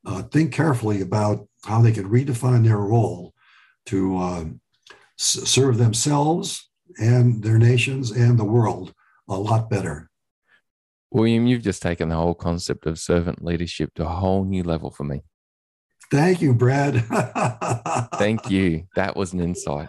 uh, 0.07 0.23
think 0.23 0.53
carefully 0.53 1.01
about 1.03 1.47
how 1.65 1.83
they 1.83 1.93
can 1.93 2.09
redefine 2.09 2.65
their 2.65 2.79
role 2.79 3.35
to 3.87 4.17
uh, 4.19 4.45
s- 5.19 5.43
serve 5.45 5.79
themselves 5.79 6.71
and 6.99 7.43
their 7.43 7.59
nations 7.59 8.11
and 8.11 8.39
the 8.39 8.45
world 8.45 8.95
a 9.29 9.37
lot 9.37 9.69
better. 9.69 10.09
William, 11.11 11.47
you've 11.47 11.63
just 11.63 11.83
taken 11.83 12.09
the 12.09 12.15
whole 12.15 12.35
concept 12.35 12.87
of 12.87 12.99
servant 12.99 13.45
leadership 13.45 13.93
to 13.95 14.05
a 14.05 14.09
whole 14.09 14.45
new 14.45 14.63
level 14.63 14.91
for 14.91 15.05
me. 15.05 15.23
Thank 16.11 16.41
you, 16.41 16.55
Brad. 16.55 17.05
Thank 18.15 18.51
you. 18.51 18.87
That 18.95 19.17
was 19.17 19.33
an 19.33 19.41
insight. 19.41 19.89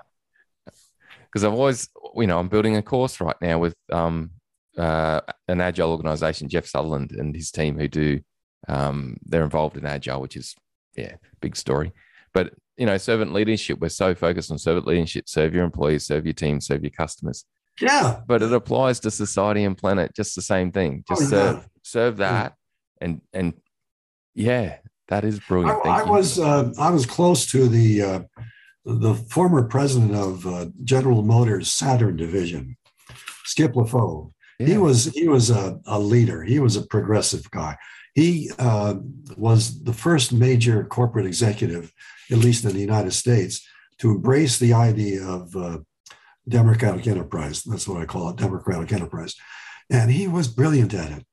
Because 1.26 1.44
I've 1.44 1.54
always, 1.54 1.90
you 2.16 2.28
know, 2.28 2.40
I'm 2.40 2.48
building 2.48 2.78
a 2.78 2.82
course 2.82 3.22
right 3.22 3.36
now 3.42 3.60
with 3.60 3.76
um, 3.92 4.32
uh, 4.78 5.22
an 5.48 5.62
agile 5.62 5.92
organization, 5.92 6.50
Jeff 6.50 6.66
Sutherland 6.66 7.12
and 7.12 7.36
his 7.36 7.52
team, 7.52 7.78
who 7.78 7.88
do, 7.88 8.22
um, 8.68 9.18
they're 9.26 9.44
involved 9.44 9.78
in 9.78 9.86
agile, 9.86 10.22
which 10.22 10.36
is, 10.36 10.56
yeah, 10.96 11.16
big 11.42 11.56
story. 11.56 11.92
But, 12.34 12.54
you 12.78 12.86
know, 12.86 12.98
servant 12.98 13.34
leadership, 13.34 13.80
we're 13.80 13.90
so 13.90 14.14
focused 14.16 14.52
on 14.52 14.58
servant 14.58 14.88
leadership, 14.88 15.28
serve 15.28 15.54
your 15.54 15.64
employees, 15.64 16.06
serve 16.06 16.26
your 16.26 16.34
team, 16.34 16.62
serve 16.62 16.84
your 16.84 16.92
customers. 16.92 17.46
yeah, 17.82 18.22
But 18.28 18.42
it 18.44 18.52
applies 18.54 19.00
to 19.02 19.12
society 19.12 19.64
and 19.64 19.78
planet, 19.78 20.14
just 20.16 20.36
the 20.36 20.42
same 20.42 20.72
thing. 20.72 21.04
Just 21.08 21.22
Oh, 21.22 21.24
yeah. 21.24 21.30
serve, 21.30 21.70
serve 21.84 22.18
that. 22.18 22.54
And, 23.02 23.22
and 23.34 23.54
yeah, 24.36 24.78
that 25.08 25.24
is 25.24 25.40
brilliant. 25.40 25.86
I, 25.86 26.02
I 26.02 26.04
was 26.04 26.38
uh, 26.40 26.74
I 26.78 26.90
was 26.92 27.06
close 27.06 27.46
to 27.52 27.68
the 27.68 28.02
uh, 28.02 28.20
the 28.86 29.16
former 29.16 29.64
president 29.64 30.16
of 30.16 30.46
uh, 30.46 30.66
General 30.84 31.22
Motors 31.24 31.72
Saturn 31.72 32.18
division, 32.18 32.76
Skip 33.46 33.74
LeFauve. 33.74 34.32
He 34.60 34.78
was 34.78 35.06
he 35.14 35.28
was 35.28 35.50
a, 35.50 35.80
a 35.86 36.00
leader. 36.00 36.44
He 36.44 36.60
was 36.60 36.76
a 36.76 36.82
progressive 36.86 37.50
guy. 37.52 37.78
He 38.18 38.50
uh, 38.58 38.96
was 39.38 39.84
the 39.84 39.94
first 39.94 40.34
major 40.34 40.84
corporate 40.84 41.28
executive, 41.28 41.94
at 42.32 42.40
least 42.40 42.66
in 42.66 42.74
the 42.74 42.80
United 42.80 43.12
States, 43.12 43.64
to 44.00 44.10
embrace 44.10 44.58
the 44.58 44.74
idea 44.74 45.24
of 45.24 45.56
uh, 45.56 45.78
democratic 46.50 47.06
enterprise. 47.06 47.62
That's 47.62 47.88
what 47.88 48.02
I 48.02 48.06
call 48.06 48.30
it, 48.30 48.38
democratic 48.38 48.92
enterprise. 48.92 49.36
And 49.92 50.10
he 50.10 50.28
was 50.28 50.48
brilliant 50.48 50.96
at 50.96 51.12
it. 51.12 51.26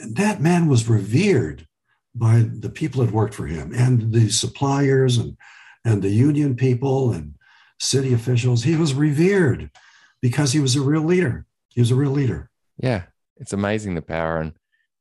And 0.00 0.16
that 0.16 0.40
man 0.40 0.66
was 0.66 0.88
revered 0.88 1.68
by 2.12 2.44
the 2.58 2.70
people 2.70 3.04
that 3.04 3.14
worked 3.14 3.34
for 3.34 3.46
him 3.46 3.72
and 3.72 4.12
the 4.12 4.30
suppliers 4.30 5.16
and 5.16 5.36
and 5.84 6.02
the 6.02 6.10
union 6.10 6.56
people 6.56 7.12
and 7.12 7.36
city 7.78 8.12
officials. 8.12 8.64
He 8.64 8.74
was 8.74 8.94
revered 8.94 9.70
because 10.20 10.50
he 10.50 10.58
was 10.58 10.74
a 10.74 10.82
real 10.82 11.04
leader. 11.04 11.46
He 11.68 11.80
was 11.80 11.92
a 11.92 11.94
real 11.94 12.10
leader. 12.10 12.50
Yeah, 12.78 13.04
it's 13.36 13.52
amazing 13.52 13.94
the 13.94 14.02
power. 14.02 14.40
And 14.40 14.54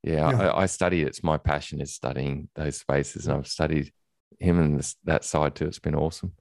yeah, 0.03 0.29
Yeah. 0.31 0.49
I, 0.51 0.61
I 0.61 0.65
study 0.65 1.01
it. 1.01 1.07
It's 1.07 1.23
my 1.23 1.37
passion 1.37 1.81
is 1.81 1.93
studying 1.93 2.49
those 2.55 2.77
spaces, 2.77 3.27
and 3.27 3.37
I've 3.37 3.47
studied 3.47 3.91
him 4.39 4.59
and 4.59 4.79
this, 4.79 4.95
that 5.05 5.25
side 5.25 5.55
too. 5.55 5.65
It's 5.65 5.79
been 5.79 5.95
awesome. 5.95 6.33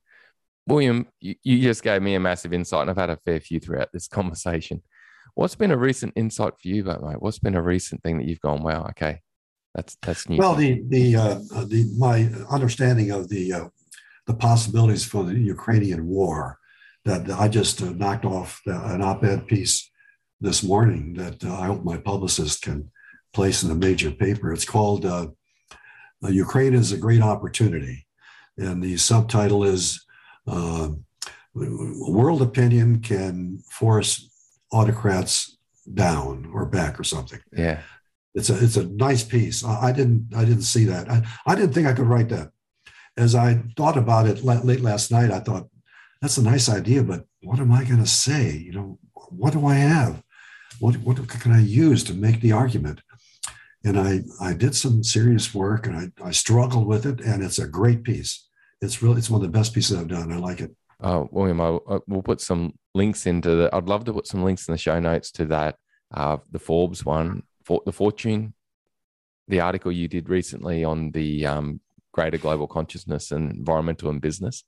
William, 0.67 1.07
you, 1.21 1.35
you 1.43 1.63
just 1.63 1.83
gave 1.83 2.03
me 2.03 2.15
a 2.15 2.21
massive 2.21 2.53
insight, 2.53 2.83
and 2.83 2.91
I've 2.91 2.97
had 2.97 3.11
a 3.11 3.19
fair 3.25 3.41
few 3.41 3.59
throughout 3.61 3.91
this 3.93 4.09
conversation. 4.19 4.83
What's 5.35 5.55
been 5.55 5.71
a 5.71 5.77
recent 5.77 6.15
insight 6.17 6.55
for 6.61 6.69
you, 6.69 6.85
mate? 6.85 7.03
mate? 7.03 7.23
What's 7.23 7.39
been 7.39 7.55
a 7.55 7.63
recent 7.63 8.03
thing 8.03 8.19
that 8.19 8.27
you've 8.27 8.41
gone, 8.41 8.63
wow, 8.63 8.87
okay, 8.91 9.21
that's 9.75 9.97
that's 10.03 10.29
new. 10.29 10.39
Well, 10.39 10.55
the 10.55 10.83
the 10.89 11.17
uh, 11.17 11.39
uh, 11.55 11.65
the 11.65 11.93
my 11.97 12.31
understanding 12.51 13.11
of 13.11 13.29
the 13.29 13.53
uh, 13.53 13.69
the 14.27 14.35
possibilities 14.35 15.05
for 15.05 15.25
the 15.25 15.39
Ukrainian 15.39 16.07
war 16.07 16.59
that 17.05 17.31
I 17.31 17.49
just 17.49 17.81
uh, 17.83 17.91
knocked 17.91 18.25
off 18.25 18.61
the, 18.67 18.75
an 18.93 19.03
op-ed 19.03 19.47
piece 19.47 19.91
this 20.41 20.63
morning 20.63 21.15
that 21.15 21.45
uh, 21.45 21.55
I 21.55 21.67
hope 21.67 21.85
my 21.85 21.97
publicist 21.97 22.63
can 22.63 22.91
place 23.39 23.63
in 23.63 23.71
a 23.71 23.85
major 23.89 24.11
paper. 24.11 24.53
It's 24.53 24.65
called 24.65 25.07
uh, 25.07 25.29
uh, 26.25 26.29
"Ukraine 26.47 26.75
is 26.75 26.91
a 26.91 27.05
Great 27.07 27.23
Opportunity," 27.23 27.97
and 28.57 28.83
the 28.83 28.97
subtitle 28.97 29.63
is 29.75 29.83
uh, 30.55 30.89
"World 31.55 32.43
Opinion 32.43 32.89
Can 33.01 33.59
Force 33.79 34.11
Autocrats 34.73 35.57
Down 36.05 36.51
or 36.53 36.67
Back" 36.67 36.99
or 36.99 37.05
something 37.05 37.41
yeah, 37.53 37.79
it's 38.35 38.51
a 38.51 38.57
it's 38.65 38.79
a 38.83 38.91
nice 39.09 39.23
piece. 39.23 39.59
I, 39.65 39.75
I 39.89 39.93
didn't 39.99 40.23
I 40.41 40.45
didn't 40.49 40.71
see 40.75 40.85
that. 40.93 41.05
I, 41.15 41.19
I 41.51 41.55
didn't 41.55 41.75
think 41.75 41.87
I 41.87 41.97
could 41.97 42.11
write 42.13 42.31
that. 42.31 42.49
As 43.17 43.33
I 43.47 43.49
thought 43.77 43.99
about 44.05 44.27
it 44.31 44.45
la- 44.49 44.67
late 44.71 44.85
last 44.91 45.13
night, 45.17 45.31
I 45.31 45.41
thought 45.47 45.69
that's 46.21 46.39
a 46.39 46.51
nice 46.53 46.69
idea, 46.81 47.03
but 47.13 47.21
what 47.49 47.61
am 47.61 47.73
I 47.73 47.85
going 47.85 48.05
to 48.07 48.15
say? 48.27 48.45
You 48.67 48.73
know, 48.77 48.99
what 49.41 49.53
do 49.53 49.61
I 49.75 49.75
have? 49.75 50.15
What, 50.81 50.95
what 51.07 51.17
can 51.43 51.53
I 51.53 51.61
use 51.61 52.05
to 52.05 52.15
make 52.15 52.41
the 52.41 52.53
argument? 52.53 52.99
And 53.89 53.99
I, 53.99 54.21
I 54.39 54.53
did 54.53 54.75
some 54.75 55.03
serious 55.03 55.55
work 55.55 55.87
and 55.87 55.97
I, 55.97 56.29
I 56.29 56.31
struggled 56.31 56.87
with 56.87 57.07
it, 57.07 57.21
and 57.21 57.43
it's 57.43 57.59
a 57.59 57.67
great 57.67 58.05
piece. 58.05 58.47
It's 58.83 59.03
really, 59.03 59.17
it's 59.17 59.31
one 59.31 59.43
of 59.43 59.51
the 59.51 59.59
best 59.59 59.73
pieces 59.73 59.97
I've 59.97 60.09
done. 60.09 60.31
I 60.31 60.37
like 60.37 60.61
it. 60.61 60.73
Uh, 61.01 61.25
William, 61.31 61.61
I, 61.61 61.79
I, 61.89 61.99
we'll 62.07 62.23
put 62.23 62.41
some 62.41 62.75
links 62.95 63.27
into 63.27 63.51
the, 63.57 63.71
I'd 63.73 63.89
love 63.89 64.05
to 64.05 64.13
put 64.13 64.27
some 64.27 64.45
links 64.45 64.69
in 64.69 64.73
the 64.73 64.79
show 64.79 65.01
notes 65.01 65.31
to 65.33 65.47
that, 65.47 65.77
uh, 66.13 66.37
the 66.51 66.59
Forbes 66.59 67.05
one, 67.05 67.45
for 67.65 67.81
the 67.87 67.93
Fortune, 67.93 68.53
the 69.49 69.61
article 69.61 69.91
you 69.91 70.07
did 70.07 70.29
recently 70.29 70.85
on 70.85 71.11
the 71.13 71.47
um, 71.47 71.81
greater 72.13 72.37
global 72.37 72.67
consciousness 72.67 73.31
and 73.31 73.53
environmental 73.53 74.11
and 74.11 74.21
business. 74.21 74.65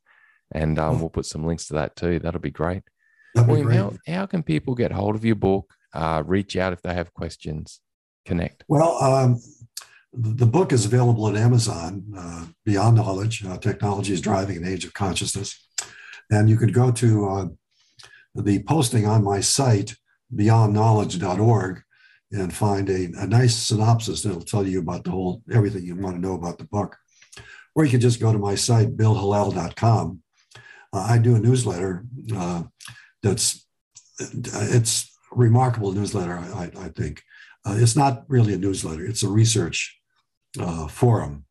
And 0.52 0.78
um, 0.78 0.96
oh. 0.96 0.98
we'll 0.98 1.08
put 1.10 1.26
some 1.26 1.44
links 1.44 1.66
to 1.66 1.74
that 1.74 1.94
too. 1.94 2.20
That'll 2.20 2.40
be 2.40 2.50
great. 2.50 2.84
That'd 3.34 3.48
William, 3.48 3.68
be 3.68 3.76
great. 3.76 4.00
How, 4.06 4.20
how 4.20 4.26
can 4.26 4.42
people 4.42 4.74
get 4.74 4.92
hold 4.92 5.14
of 5.14 5.26
your 5.26 5.36
book, 5.36 5.74
uh, 5.92 6.22
reach 6.24 6.56
out 6.56 6.72
if 6.72 6.80
they 6.80 6.94
have 6.94 7.12
questions, 7.12 7.80
connect? 8.24 8.64
Well, 8.68 9.02
um, 9.02 9.40
the 10.12 10.46
book 10.46 10.72
is 10.72 10.84
available 10.84 11.28
at 11.28 11.36
Amazon, 11.36 12.04
uh, 12.16 12.46
Beyond 12.64 12.96
Knowledge 12.96 13.44
uh, 13.44 13.58
Technology 13.58 14.12
is 14.12 14.20
Driving 14.20 14.56
an 14.56 14.66
Age 14.66 14.84
of 14.84 14.92
Consciousness. 14.92 15.66
And 16.30 16.48
you 16.48 16.56
could 16.56 16.74
go 16.74 16.90
to 16.92 17.28
uh, 17.28 17.46
the 18.34 18.62
posting 18.64 19.06
on 19.06 19.24
my 19.24 19.40
site, 19.40 19.94
beyondknowledge.org, 20.34 21.82
and 22.32 22.54
find 22.54 22.88
a, 22.88 23.08
a 23.18 23.26
nice 23.26 23.56
synopsis 23.56 24.22
that'll 24.22 24.42
tell 24.42 24.66
you 24.66 24.80
about 24.80 25.04
the 25.04 25.10
whole 25.10 25.42
everything 25.52 25.84
you 25.84 25.96
want 25.96 26.16
to 26.16 26.20
know 26.20 26.34
about 26.34 26.58
the 26.58 26.64
book. 26.64 26.96
Or 27.74 27.84
you 27.84 27.90
can 27.90 28.00
just 28.00 28.20
go 28.20 28.32
to 28.32 28.38
my 28.38 28.54
site, 28.54 28.96
billhallal.com. 28.96 30.22
Uh, 30.92 31.06
I 31.08 31.18
do 31.18 31.36
a 31.36 31.40
newsletter 31.40 32.04
uh, 32.34 32.64
that's 33.22 33.66
it's 34.18 35.16
a 35.32 35.36
remarkable 35.36 35.92
newsletter, 35.92 36.38
I, 36.38 36.70
I 36.78 36.88
think. 36.88 37.22
Uh, 37.64 37.76
it's 37.76 37.96
not 37.96 38.24
really 38.28 38.54
a 38.54 38.58
newsletter; 38.58 39.04
it's 39.04 39.22
a 39.22 39.28
research 39.28 40.00
uh, 40.58 40.86
forum. 40.88 41.44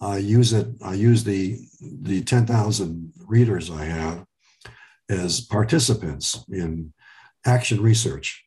I 0.00 0.18
use 0.18 0.52
it. 0.52 0.68
I 0.82 0.94
use 0.94 1.24
the 1.24 1.58
the 1.80 2.22
ten 2.22 2.46
thousand 2.46 3.12
readers 3.26 3.70
I 3.70 3.84
have 3.84 4.24
as 5.08 5.40
participants 5.40 6.44
in 6.50 6.92
action 7.44 7.80
research, 7.82 8.44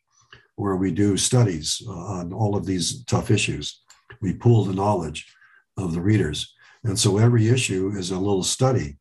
where 0.55 0.75
we 0.75 0.91
do 0.91 1.17
studies 1.17 1.81
uh, 1.87 1.91
on 1.91 2.33
all 2.33 2.55
of 2.55 2.65
these 2.65 3.03
tough 3.05 3.31
issues. 3.31 3.81
We 4.21 4.33
pool 4.33 4.65
the 4.65 4.73
knowledge 4.73 5.33
of 5.77 5.93
the 5.93 6.01
readers, 6.01 6.53
and 6.83 6.97
so 6.97 7.17
every 7.17 7.49
issue 7.49 7.91
is 7.95 8.11
a 8.11 8.19
little 8.19 8.43
study, 8.43 8.97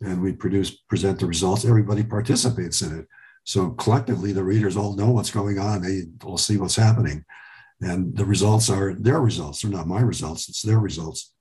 and 0.00 0.20
we 0.20 0.32
produce 0.32 0.70
present 0.88 1.18
the 1.20 1.26
results. 1.26 1.64
Everybody 1.64 2.04
participates 2.04 2.82
in 2.82 3.00
it. 3.00 3.06
So 3.44 3.70
collectively, 3.70 4.32
the 4.32 4.44
readers 4.44 4.76
all 4.76 4.94
know 4.94 5.10
what's 5.10 5.30
going 5.30 5.58
on. 5.58 5.80
They 5.80 6.02
all 6.22 6.36
see 6.36 6.58
what's 6.58 6.76
happening. 6.76 7.24
And 7.80 8.16
the 8.16 8.24
results 8.24 8.70
are 8.70 8.94
their 8.94 9.20
results. 9.20 9.62
They're 9.62 9.70
not 9.70 9.86
my 9.86 10.00
results, 10.00 10.48
it's 10.48 10.62
their 10.62 10.78
results. 10.78 11.32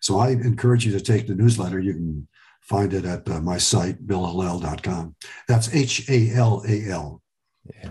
So 0.00 0.18
I 0.18 0.30
encourage 0.30 0.86
you 0.86 0.92
to 0.92 1.00
take 1.00 1.26
the 1.26 1.34
newsletter. 1.34 1.80
You 1.80 1.94
can 1.94 2.28
find 2.62 2.92
it 2.94 3.04
at 3.04 3.28
uh, 3.28 3.40
my 3.40 3.58
site, 3.58 4.06
billhallal.com. 4.06 5.16
That's 5.48 5.74
H 5.74 6.08
A 6.08 6.30
L 6.34 6.62
A 6.68 6.88
L. 6.88 7.22
Yeah. 7.64 7.90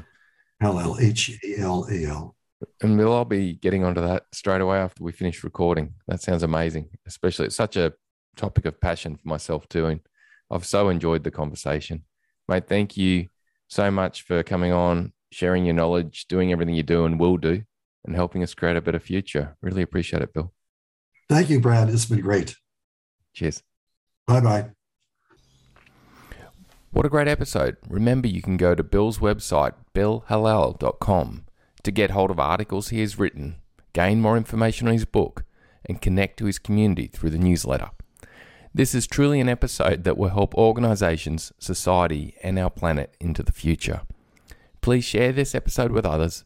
L 0.61 0.79
L 0.79 0.97
H 0.99 1.37
A 1.43 1.59
L 1.59 1.87
A 1.91 2.05
L. 2.05 2.35
And 2.81 2.97
we'll 2.97 3.11
all 3.11 3.25
be 3.25 3.53
getting 3.53 3.83
onto 3.83 4.01
that 4.01 4.23
straight 4.31 4.61
away 4.61 4.77
after 4.77 5.03
we 5.03 5.11
finish 5.11 5.43
recording. 5.43 5.93
That 6.07 6.21
sounds 6.21 6.43
amazing, 6.43 6.89
especially 7.05 7.47
it's 7.47 7.55
such 7.55 7.75
a 7.75 7.93
topic 8.35 8.65
of 8.65 8.79
passion 8.79 9.15
for 9.15 9.27
myself 9.27 9.67
too. 9.67 9.87
And 9.87 9.99
I've 10.49 10.65
so 10.65 10.89
enjoyed 10.89 11.23
the 11.23 11.31
conversation. 11.31 12.03
Mate, 12.47 12.67
thank 12.67 12.97
you 12.97 13.27
so 13.67 13.91
much 13.91 14.23
for 14.23 14.41
coming 14.43 14.71
on, 14.71 15.13
sharing 15.31 15.65
your 15.65 15.73
knowledge, 15.73 16.27
doing 16.27 16.51
everything 16.51 16.75
you 16.75 16.83
do 16.83 17.05
and 17.05 17.19
will 17.19 17.37
do 17.37 17.63
and 18.05 18.15
helping 18.15 18.43
us 18.43 18.53
create 18.53 18.77
a 18.77 18.81
better 18.81 18.99
future. 18.99 19.57
Really 19.61 19.81
appreciate 19.81 20.21
it, 20.21 20.33
Bill. 20.33 20.53
Thank 21.27 21.49
you, 21.49 21.59
Brad. 21.59 21.89
It's 21.89 22.05
been 22.05 22.21
great. 22.21 22.55
Cheers. 23.33 23.63
Bye 24.27 24.41
bye. 24.41 24.69
What 26.91 27.05
a 27.05 27.09
great 27.09 27.27
episode. 27.27 27.77
Remember, 27.89 28.27
you 28.27 28.41
can 28.41 28.57
go 28.57 28.73
to 28.73 28.83
Bill's 28.83 29.17
website, 29.17 29.73
billhallal.com, 29.93 31.45
to 31.83 31.91
get 31.91 32.11
hold 32.11 32.31
of 32.31 32.39
articles 32.39 32.89
he 32.89 33.01
has 33.01 33.19
written, 33.19 33.57
gain 33.91 34.21
more 34.21 34.37
information 34.37 34.87
on 34.87 34.93
his 34.93 35.03
book, 35.03 35.43
and 35.83 36.01
connect 36.01 36.37
to 36.37 36.45
his 36.45 36.57
community 36.57 37.07
through 37.07 37.31
the 37.31 37.37
newsletter. 37.37 37.89
This 38.73 38.95
is 38.95 39.07
truly 39.07 39.39
an 39.39 39.49
episode 39.49 40.03
that 40.03 40.17
will 40.17 40.29
help 40.29 40.55
organizations, 40.55 41.51
society, 41.59 42.35
and 42.43 42.57
our 42.57 42.69
planet 42.69 43.15
into 43.19 43.43
the 43.43 43.51
future. 43.51 44.01
Please 44.81 45.03
share 45.03 45.31
this 45.31 45.53
episode 45.53 45.91
with 45.91 46.05
others 46.05 46.45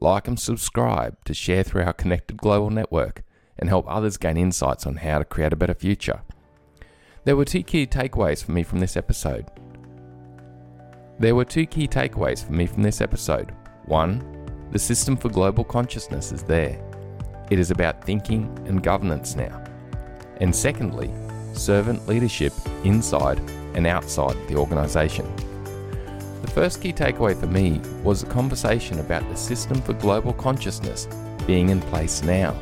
like 0.00 0.28
and 0.28 0.38
subscribe 0.38 1.16
to 1.24 1.34
share 1.34 1.62
through 1.62 1.82
our 1.82 1.92
connected 1.92 2.36
global 2.36 2.70
network 2.70 3.22
and 3.58 3.68
help 3.68 3.86
others 3.88 4.16
gain 4.16 4.36
insights 4.36 4.86
on 4.86 4.96
how 4.96 5.18
to 5.18 5.24
create 5.24 5.52
a 5.52 5.56
better 5.56 5.74
future. 5.74 6.22
There 7.24 7.36
were 7.36 7.44
two 7.44 7.62
key 7.62 7.86
takeaways 7.86 8.42
for 8.42 8.52
me 8.52 8.62
from 8.62 8.80
this 8.80 8.96
episode. 8.96 9.50
There 11.18 11.34
were 11.34 11.44
two 11.44 11.66
key 11.66 11.86
takeaways 11.86 12.44
for 12.44 12.52
me 12.52 12.66
from 12.66 12.82
this 12.82 13.00
episode. 13.00 13.52
One, 13.84 14.68
the 14.70 14.78
system 14.78 15.16
for 15.16 15.28
global 15.28 15.64
consciousness 15.64 16.32
is 16.32 16.42
there. 16.42 16.82
It 17.50 17.58
is 17.58 17.70
about 17.70 18.04
thinking 18.04 18.44
and 18.66 18.82
governance 18.82 19.34
now. 19.34 19.62
And 20.38 20.54
secondly, 20.54 21.10
servant 21.52 22.06
leadership 22.08 22.54
inside 22.84 23.38
and 23.74 23.86
outside 23.86 24.36
the 24.48 24.56
organisation. 24.56 25.26
The 26.50 26.62
first 26.62 26.82
key 26.82 26.92
takeaway 26.92 27.38
for 27.38 27.46
me 27.46 27.80
was 28.02 28.24
a 28.24 28.26
conversation 28.26 28.98
about 28.98 29.26
the 29.28 29.36
system 29.36 29.80
for 29.82 29.92
global 29.92 30.32
consciousness 30.32 31.06
being 31.46 31.68
in 31.68 31.80
place 31.80 32.24
now. 32.24 32.56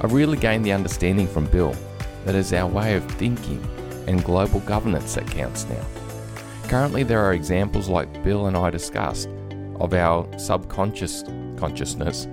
I 0.00 0.06
really 0.06 0.38
gained 0.38 0.64
the 0.64 0.72
understanding 0.72 1.28
from 1.28 1.44
Bill 1.44 1.76
that 2.24 2.34
it 2.34 2.38
is 2.38 2.54
our 2.54 2.66
way 2.66 2.96
of 2.96 3.04
thinking 3.04 3.62
and 4.06 4.24
global 4.24 4.60
governance 4.60 5.14
that 5.14 5.30
counts 5.30 5.66
now. 5.68 5.84
Currently, 6.68 7.02
there 7.02 7.20
are 7.20 7.34
examples 7.34 7.90
like 7.90 8.24
Bill 8.24 8.46
and 8.46 8.56
I 8.56 8.70
discussed 8.70 9.28
of 9.78 9.92
our 9.92 10.26
subconscious 10.38 11.22
consciousness 11.58 12.26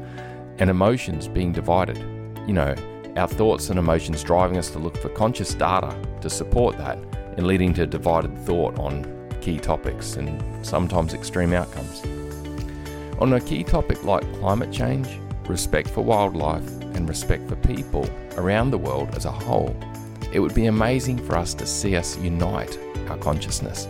and 0.60 0.70
emotions 0.70 1.28
being 1.28 1.52
divided. 1.52 1.98
You 2.48 2.54
know, 2.54 2.74
our 3.18 3.28
thoughts 3.28 3.70
and 3.70 3.78
emotions 3.78 4.24
driving 4.24 4.56
us 4.56 4.70
to 4.70 4.80
look 4.80 4.96
for 4.96 5.10
conscious 5.10 5.56
data 5.56 5.94
to 6.22 6.30
support 6.30 6.78
that 6.78 6.98
and 7.36 7.46
leading 7.46 7.74
to 7.74 7.86
divided 7.86 8.38
thought 8.46 8.80
on 8.80 9.15
key 9.46 9.60
topics 9.60 10.16
and 10.16 10.66
sometimes 10.66 11.14
extreme 11.14 11.54
outcomes. 11.54 12.04
On 13.20 13.34
a 13.34 13.40
key 13.40 13.64
topic 13.64 14.04
like 14.04 14.24
climate 14.40 14.72
change, 14.72 15.20
respect 15.48 15.88
for 15.88 16.02
wildlife, 16.02 16.68
and 16.96 17.08
respect 17.08 17.48
for 17.48 17.56
people 17.58 18.10
around 18.38 18.72
the 18.72 18.78
world 18.80 19.14
as 19.16 19.26
a 19.26 19.32
whole, 19.32 19.76
it 20.34 20.40
would 20.40 20.56
be 20.56 20.66
amazing 20.66 21.20
for 21.20 21.38
us 21.38 21.54
to 21.54 21.68
see 21.68 21.96
us 21.96 22.18
unite 22.18 22.76
our 23.08 23.18
consciousness. 23.18 23.88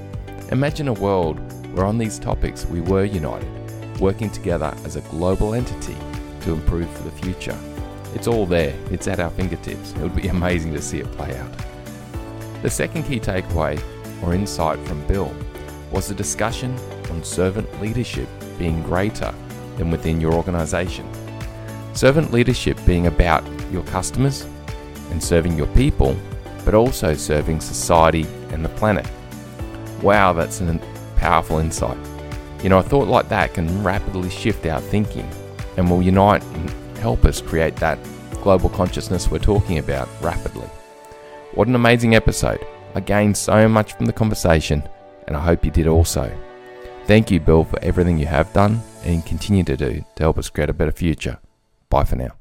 Imagine 0.52 0.90
a 0.90 0.94
world 0.94 1.40
where 1.74 1.86
on 1.86 1.98
these 1.98 2.20
topics 2.20 2.66
we 2.66 2.82
were 2.82 3.06
united, 3.06 3.48
working 4.02 4.30
together 4.30 4.76
as 4.84 4.98
a 4.98 5.02
global 5.02 5.54
entity 5.54 5.96
to 6.42 6.52
improve 6.52 6.90
for 6.90 7.04
the 7.04 7.12
future. 7.12 7.58
It's 8.14 8.28
all 8.28 8.46
there, 8.46 8.76
it's 8.92 9.08
at 9.08 9.22
our 9.22 9.30
fingertips. 9.30 9.94
It 9.94 10.00
would 10.00 10.16
be 10.18 10.28
amazing 10.38 10.74
to 10.74 10.82
see 10.82 11.00
it 11.00 11.10
play 11.14 11.34
out. 11.38 11.52
The 12.62 12.70
second 12.70 13.04
key 13.04 13.22
takeaway 13.22 13.82
or 14.22 14.34
insight 14.34 14.80
from 14.88 15.06
Bill 15.08 15.34
was 15.92 16.12
a 16.12 16.16
discussion 16.16 16.78
on 17.10 17.24
servant 17.24 17.70
leadership 17.82 18.28
being 18.58 18.82
greater 18.84 19.34
than 19.78 19.92
within 19.92 20.20
your 20.20 20.34
organization. 20.34 21.08
Servant 21.94 22.32
leadership 22.32 22.78
being 22.86 23.08
about 23.08 23.44
your 23.72 23.84
customers 23.84 24.46
and 25.12 25.24
serving 25.24 25.58
your 25.58 25.68
people, 25.68 26.16
but 26.64 26.74
also 26.74 27.14
serving 27.14 27.62
society 27.62 28.26
and 28.50 28.64
the 28.64 28.70
planet. 28.70 29.08
Wow, 30.02 30.34
that's 30.34 30.62
a 30.62 30.80
powerful 31.16 31.60
insight. 31.60 31.98
You 32.64 32.70
know, 32.70 32.80
a 32.80 32.84
thought 32.84 33.08
like 33.08 33.30
that 33.30 33.54
can 33.54 33.84
rapidly 33.84 34.30
shift 34.30 34.66
our 34.66 34.82
thinking 34.82 35.30
and 35.78 35.90
will 35.90 36.02
unite 36.02 36.44
and 36.44 36.70
help 36.98 37.26
us 37.26 37.42
create 37.42 37.76
that 37.78 38.00
global 38.42 38.70
consciousness 38.70 39.30
we're 39.30 39.40
talking 39.40 39.78
about 39.78 40.10
rapidly. 40.22 40.68
What 41.54 41.68
an 41.68 41.76
amazing 41.76 42.16
episode! 42.16 42.66
I 42.96 43.02
gained 43.02 43.36
so 43.36 43.68
much 43.68 43.94
from 43.94 44.06
the 44.06 44.14
conversation, 44.14 44.82
and 45.28 45.36
I 45.36 45.42
hope 45.42 45.66
you 45.66 45.72
did 45.72 45.86
also. 45.86 46.32
Thank 47.06 47.30
you, 47.30 47.42
Bill, 47.42 47.66
for 47.66 47.78
everything 47.84 48.18
you 48.18 48.26
have 48.26 48.52
done 48.54 48.82
and 49.04 49.26
continue 49.26 49.64
to 49.66 49.78
do 49.78 50.06
to 50.16 50.24
help 50.24 50.38
us 50.38 50.50
create 50.50 50.70
a 50.70 50.74
better 50.74 50.94
future. 50.94 51.38
Bye 51.90 52.06
for 52.06 52.16
now. 52.16 52.32